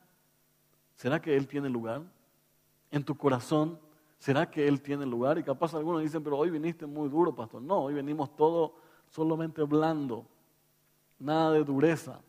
¿será 0.94 1.20
que 1.20 1.37
Él 1.37 1.48
tiene 1.48 1.68
lugar? 1.68 2.03
En 2.90 3.05
tu 3.05 3.16
corazón, 3.16 3.79
¿Será 4.22 4.48
que 4.48 4.68
Él 4.68 4.81
tiene 4.81 5.05
lugar? 5.05 5.37
Y 5.38 5.42
capaz 5.42 5.75
algunos 5.75 6.01
dicen, 6.01 6.22
pero 6.22 6.38
hoy 6.38 6.48
viniste 6.48 6.87
muy 6.87 7.09
duro, 7.09 7.35
pastor. 7.35 7.61
No, 7.61 7.81
hoy 7.81 7.94
venimos 7.94 8.37
todo 8.37 8.77
solamente 9.09 9.64
blando, 9.64 10.25
nada 11.18 11.51
de 11.51 11.64
dureza. 11.64 12.20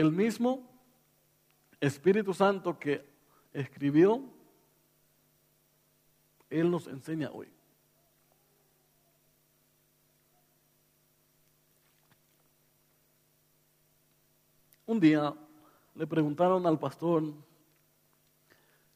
El 0.00 0.12
mismo 0.12 0.66
Espíritu 1.78 2.32
Santo 2.32 2.78
que 2.78 3.04
escribió, 3.52 4.22
Él 6.48 6.70
nos 6.70 6.86
enseña 6.86 7.30
hoy. 7.30 7.52
Un 14.86 14.98
día 15.00 15.34
le 15.94 16.06
preguntaron 16.06 16.66
al 16.66 16.78
pastor 16.78 17.34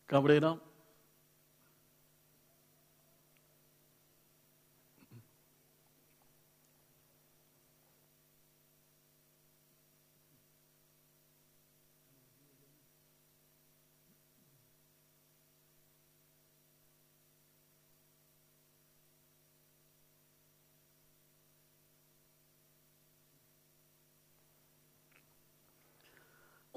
Cabrera, 0.07 0.59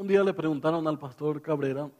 Día 0.07 0.23
le 0.23 0.33
preguntaron 0.33 0.87
al 0.87 0.97
pastor 0.97 1.41
Cabrera, 1.41 1.91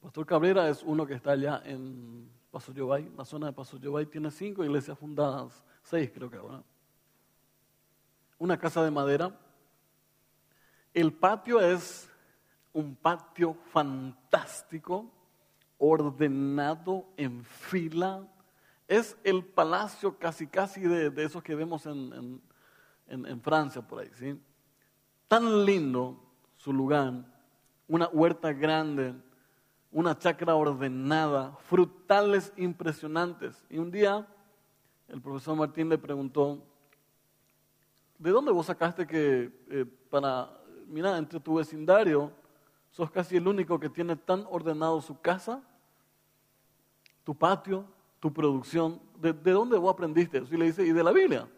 pastor 0.00 0.26
Cabrera 0.26 0.68
es 0.68 0.82
uno 0.82 1.06
que 1.06 1.14
está 1.14 1.30
allá 1.30 1.62
en 1.64 2.28
Paso 2.50 2.72
Yobay, 2.72 3.08
la 3.16 3.24
zona 3.24 3.46
de 3.46 3.52
Paso 3.52 3.76
Yobay 3.76 4.06
tiene 4.06 4.32
cinco 4.32 4.64
iglesias 4.64 4.98
fundadas, 4.98 5.62
seis 5.84 6.10
creo 6.12 6.28
que 6.28 6.38
ahora. 6.38 6.60
Una 8.36 8.58
casa 8.58 8.82
de 8.82 8.90
madera. 8.90 9.38
El 10.92 11.12
patio 11.12 11.60
es 11.60 12.10
un 12.72 12.96
patio 12.96 13.54
fantástico, 13.70 15.08
ordenado 15.78 17.06
en 17.16 17.44
fila. 17.44 18.26
Es 18.88 19.16
el 19.22 19.44
palacio 19.44 20.18
casi 20.18 20.48
casi 20.48 20.80
de, 20.80 21.12
esos 21.22 21.44
que 21.44 21.54
vemos 21.54 21.86
en 21.86 23.40
Francia 23.40 23.80
por 23.80 24.00
ahí, 24.00 24.10
¿sí? 24.14 24.36
Tan 25.32 25.64
lindo 25.64 26.22
su 26.58 26.74
lugar, 26.74 27.24
una 27.88 28.06
huerta 28.08 28.52
grande, 28.52 29.14
una 29.90 30.18
chacra 30.18 30.54
ordenada, 30.54 31.56
frutales 31.56 32.52
impresionantes. 32.58 33.64
Y 33.70 33.78
un 33.78 33.90
día 33.90 34.28
el 35.08 35.22
profesor 35.22 35.56
Martín 35.56 35.88
le 35.88 35.96
preguntó, 35.96 36.62
¿de 38.18 38.30
dónde 38.30 38.52
vos 38.52 38.66
sacaste 38.66 39.06
que 39.06 39.50
eh, 39.70 39.86
para, 40.10 40.50
mira, 40.86 41.16
entre 41.16 41.40
tu 41.40 41.54
vecindario, 41.54 42.30
sos 42.90 43.10
casi 43.10 43.38
el 43.38 43.48
único 43.48 43.80
que 43.80 43.88
tiene 43.88 44.16
tan 44.16 44.44
ordenado 44.50 45.00
su 45.00 45.18
casa, 45.18 45.62
tu 47.24 47.34
patio, 47.34 47.86
tu 48.20 48.30
producción? 48.30 49.00
¿De, 49.16 49.32
de 49.32 49.50
dónde 49.52 49.78
vos 49.78 49.94
aprendiste 49.94 50.36
eso? 50.36 50.54
Y 50.54 50.58
le 50.58 50.66
dice, 50.66 50.84
¿y 50.84 50.92
de 50.92 51.02
la 51.02 51.12
Biblia? 51.12 51.48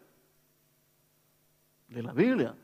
De 1.89 2.01
la 2.01 2.13
Biblia. 2.13 2.55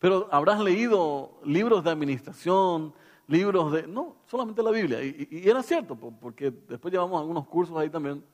Pero 0.00 0.28
habrás 0.32 0.58
leído 0.60 1.38
libros 1.44 1.84
de 1.84 1.90
administración, 1.90 2.94
libros 3.28 3.70
de... 3.70 3.86
No, 3.86 4.16
solamente 4.26 4.62
la 4.62 4.70
Biblia. 4.70 5.04
Y, 5.04 5.42
era 5.44 5.62
cierto, 5.62 5.94
porque 5.94 6.50
después 6.50 6.90
llevamos 6.90 7.20
algunos 7.20 7.46
cursos 7.46 7.76
ahí 7.76 7.90
también. 7.90 8.24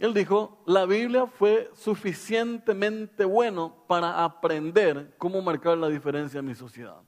Él 0.00 0.12
dijo, 0.12 0.62
la 0.66 0.84
Biblia 0.84 1.26
fue 1.28 1.70
suficientemente 1.74 3.24
bueno 3.24 3.72
para 3.86 4.24
aprender 4.24 5.14
cómo 5.16 5.40
marcar 5.42 5.78
la 5.78 5.88
diferencia 5.88 6.40
en 6.40 6.46
mi 6.46 6.56
sociedad. 6.56 7.00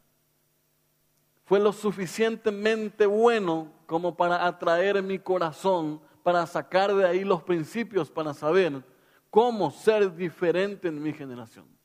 Fue 1.45 1.59
lo 1.59 1.73
suficientemente 1.73 3.05
bueno 3.05 3.73
como 3.87 4.17
para 4.17 4.47
atraer 4.47 5.03
mi 5.03 5.19
corazón, 5.19 6.01
para 6.23 6.47
sacar 6.47 6.95
de 6.95 7.05
ahí 7.05 7.25
los 7.25 7.43
principios, 7.43 8.13
para 8.13 8.33
saber 8.33 8.85
cómo 9.29 9.73
ser 9.73 10.15
diferente 10.15 10.87
en 10.87 11.03
mi 11.03 11.13
generación. 11.13 11.80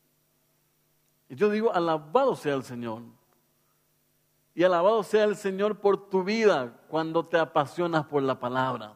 Y 1.30 1.36
yo 1.36 1.50
digo, 1.50 1.74
alabado 1.74 2.36
sea 2.36 2.56
el 2.56 2.64
Señor. 2.64 3.02
Y 4.54 4.64
alabado 4.64 5.04
sea 5.04 5.26
el 5.26 5.36
Señor 5.36 5.80
por 5.80 6.10
tu 6.10 6.24
vida 6.24 6.80
cuando 6.88 7.26
te 7.26 7.38
apasionas 7.38 8.06
por 8.06 8.24
la 8.24 8.40
palabra. 8.40 8.96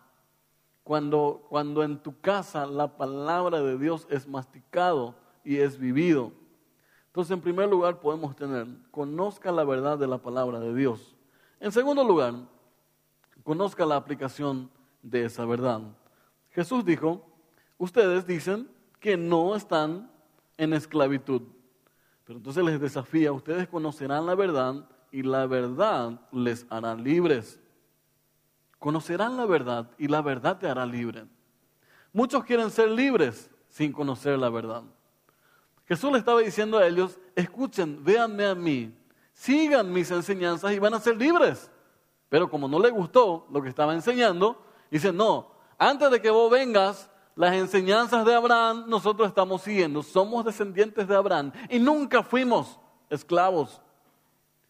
Cuando, 0.83 1.45
cuando 1.49 1.83
en 1.83 2.01
tu 2.01 2.19
casa 2.19 2.65
la 2.65 2.97
palabra 2.97 3.61
de 3.61 3.77
Dios 3.77 4.07
es 4.09 4.27
masticado 4.27 5.15
y 5.43 5.57
es 5.57 5.77
vivido. 5.77 6.31
Entonces, 7.07 7.31
en 7.31 7.41
primer 7.41 7.67
lugar, 7.67 7.99
podemos 7.99 8.35
tener, 8.35 8.67
conozca 8.91 9.51
la 9.51 9.63
verdad 9.63 9.97
de 9.97 10.07
la 10.07 10.19
palabra 10.19 10.59
de 10.59 10.73
Dios. 10.73 11.15
En 11.59 11.71
segundo 11.71 12.03
lugar, 12.03 12.35
conozca 13.43 13.85
la 13.85 13.95
aplicación 13.95 14.69
de 15.01 15.25
esa 15.25 15.45
verdad. 15.45 15.81
Jesús 16.51 16.85
dijo, 16.85 17.25
ustedes 17.77 18.25
dicen 18.25 18.69
que 18.99 19.17
no 19.17 19.55
están 19.55 20.11
en 20.57 20.73
esclavitud 20.73 21.41
pero 22.29 22.37
entonces 22.37 22.63
les 22.63 22.79
desafía, 22.79 23.31
ustedes 23.31 23.67
conocerán 23.67 24.27
la 24.27 24.35
verdad 24.35 24.87
y 25.11 25.23
la 25.23 25.47
verdad 25.47 26.21
les 26.31 26.63
hará 26.69 26.93
libres. 26.93 27.59
Conocerán 28.77 29.35
la 29.35 29.47
verdad 29.47 29.89
y 29.97 30.07
la 30.07 30.21
verdad 30.21 30.59
te 30.59 30.67
hará 30.67 30.85
libre. 30.85 31.25
Muchos 32.13 32.43
quieren 32.43 32.69
ser 32.69 32.91
libres 32.91 33.49
sin 33.67 33.91
conocer 33.91 34.37
la 34.37 34.51
verdad. 34.51 34.83
Jesús 35.87 36.11
le 36.11 36.19
estaba 36.19 36.39
diciendo 36.41 36.77
a 36.77 36.85
ellos, 36.85 37.17
escuchen, 37.35 38.03
véanme 38.03 38.45
a 38.45 38.53
mí, 38.53 38.95
sigan 39.33 39.91
mis 39.91 40.11
enseñanzas 40.11 40.71
y 40.71 40.77
van 40.77 40.93
a 40.93 40.99
ser 40.99 41.17
libres. 41.17 41.71
Pero 42.29 42.47
como 42.47 42.67
no 42.67 42.79
le 42.79 42.91
gustó 42.91 43.47
lo 43.51 43.59
que 43.59 43.69
estaba 43.69 43.95
enseñando, 43.95 44.63
dice, 44.91 45.11
no, 45.11 45.51
antes 45.79 46.11
de 46.11 46.21
que 46.21 46.29
vos 46.29 46.51
vengas, 46.51 47.08
las 47.39 47.53
enseñanzas 47.53 48.25
de 48.25 48.35
Abraham 48.35 48.83
nosotros 48.89 49.25
estamos 49.29 49.61
siguiendo. 49.61 50.03
Somos 50.03 50.43
descendientes 50.43 51.07
de 51.07 51.15
Abraham 51.15 51.53
y 51.69 51.79
nunca 51.79 52.21
fuimos 52.21 52.77
esclavos. 53.09 53.81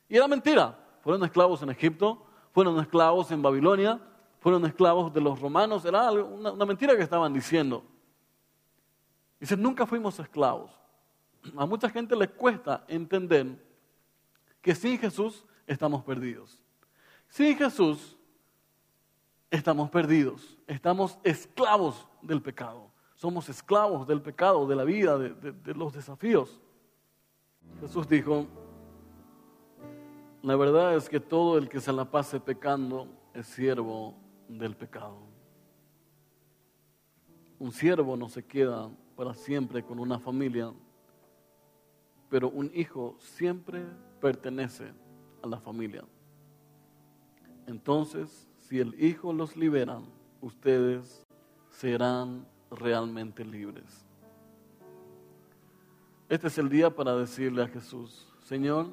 Y 0.08 0.16
era 0.16 0.28
mentira. 0.28 0.78
Fueron 1.02 1.24
esclavos 1.24 1.64
en 1.64 1.72
Egipto, 1.72 2.24
fueron 2.52 2.80
esclavos 2.80 3.32
en 3.32 3.42
Babilonia, 3.42 4.00
fueron 4.40 4.64
esclavos 4.68 5.12
de 5.12 5.20
los 5.20 5.42
romanos. 5.42 5.84
Era 5.84 6.12
una, 6.12 6.52
una 6.52 6.64
mentira 6.64 6.96
que 6.96 7.02
estaban 7.02 7.34
diciendo. 7.34 7.84
Dice, 9.40 9.58
nunca 9.58 9.88
fuimos 9.88 10.20
esclavos. 10.20 10.70
A 11.58 11.66
mucha 11.66 11.90
gente 11.90 12.16
le 12.16 12.28
cuesta 12.28 12.84
entender 12.88 13.48
que 14.62 14.76
sin 14.76 15.00
Jesús 15.00 15.44
estamos 15.66 16.04
perdidos. 16.04 16.62
Sin 17.30 17.58
Jesús 17.58 18.16
estamos 19.50 19.90
perdidos, 19.90 20.56
estamos 20.68 21.18
esclavos 21.24 22.09
del 22.22 22.42
pecado. 22.42 22.92
Somos 23.16 23.50
esclavos 23.50 24.08
del 24.08 24.22
pecado, 24.22 24.66
de 24.66 24.76
la 24.76 24.84
vida, 24.84 25.18
de, 25.18 25.74
los 25.74 25.94
desafíos. 25.94 26.60
Jesús 27.82 28.08
dijo, 28.08 28.48
La 30.42 30.56
verdad 30.56 30.96
es 30.96 31.10
que 31.10 31.20
todo 31.20 31.58
el 31.58 31.68
que 31.68 31.82
se 31.82 31.92
la 31.92 32.06
pase 32.06 32.40
pecando 32.40 33.08
es 33.34 33.48
siervo 33.48 34.16
del 34.48 34.76
pecado. 34.76 35.18
Un 37.60 37.74
siervo 37.74 38.16
no 38.16 38.30
se 38.30 38.46
queda 38.46 38.90
para 39.18 39.34
siempre 39.34 39.84
con 39.84 40.00
una 40.00 40.18
familia, 40.18 40.72
pero 42.30 42.50
un 42.50 42.72
hijo 42.74 43.18
siempre 43.20 43.84
pertenece 44.22 44.94
a 45.44 45.48
la 45.48 45.60
familia. 45.60 46.06
Entonces, 47.68 48.48
si 48.60 48.80
el 48.80 48.96
hijo 49.04 49.34
los 49.34 49.58
libera, 49.58 50.00
ustedes 50.42 51.28
serán 51.80 52.46
realmente 52.70 53.46
libres. 53.46 54.06
Este 56.28 56.48
es 56.48 56.58
el 56.58 56.68
día 56.68 56.94
para 56.94 57.16
decirle 57.16 57.64
a 57.64 57.70
Jesús, 57.70 58.28
Señor, 58.44 58.88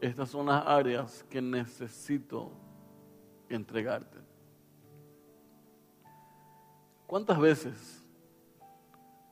estas 0.00 0.30
son 0.30 0.46
las 0.46 0.66
áreas 0.66 1.22
que 1.28 1.42
necesito 1.42 2.52
entregarte. 3.50 4.16
¿Cuántas 7.06 7.38
veces 7.38 8.02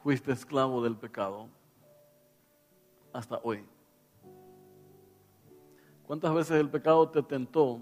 fuiste 0.02 0.32
esclavo 0.32 0.82
del 0.82 0.94
pecado 0.94 1.48
hasta 3.14 3.40
hoy? 3.44 3.64
¿Cuántas 6.06 6.34
veces 6.34 6.60
el 6.60 6.68
pecado 6.68 7.08
te 7.08 7.22
tentó 7.22 7.80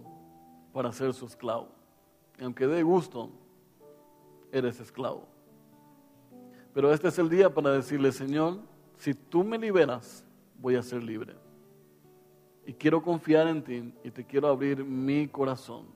para 0.72 0.92
ser 0.92 1.12
su 1.12 1.27
esclavo? 1.27 1.70
Y 2.38 2.44
aunque 2.44 2.68
dé 2.68 2.85
gusto, 2.85 3.33
eres 4.52 4.80
esclavo. 4.80 5.26
Pero 6.72 6.92
este 6.92 7.09
es 7.09 7.18
el 7.18 7.28
día 7.28 7.52
para 7.52 7.70
decirle, 7.70 8.12
Señor, 8.12 8.59
si 8.98 9.14
tú 9.14 9.42
me 9.44 9.59
liberas, 9.59 10.24
voy 10.61 10.76
a 10.76 10.82
ser 10.82 11.02
libre. 11.02 11.35
Y 12.66 12.72
quiero 12.72 13.02
confiar 13.02 13.46
en 13.46 13.62
ti 13.62 13.92
y 14.02 14.11
te 14.11 14.24
quiero 14.24 14.48
abrir 14.48 14.85
mi 14.85 15.28
corazón. 15.28 15.87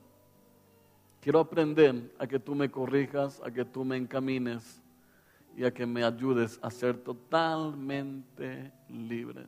Quiero 1.19 1.39
aprender 1.39 2.11
a 2.17 2.25
que 2.25 2.39
tú 2.39 2.55
me 2.55 2.71
corrijas, 2.71 3.41
a 3.45 3.51
que 3.51 3.63
tú 3.63 3.85
me 3.85 3.97
encamines 3.97 4.81
y 5.55 5.65
a 5.65 5.71
que 5.71 5.85
me 5.85 6.03
ayudes 6.03 6.57
a 6.61 6.71
ser 6.71 6.97
totalmente 6.97 8.71
libre. 8.89 9.45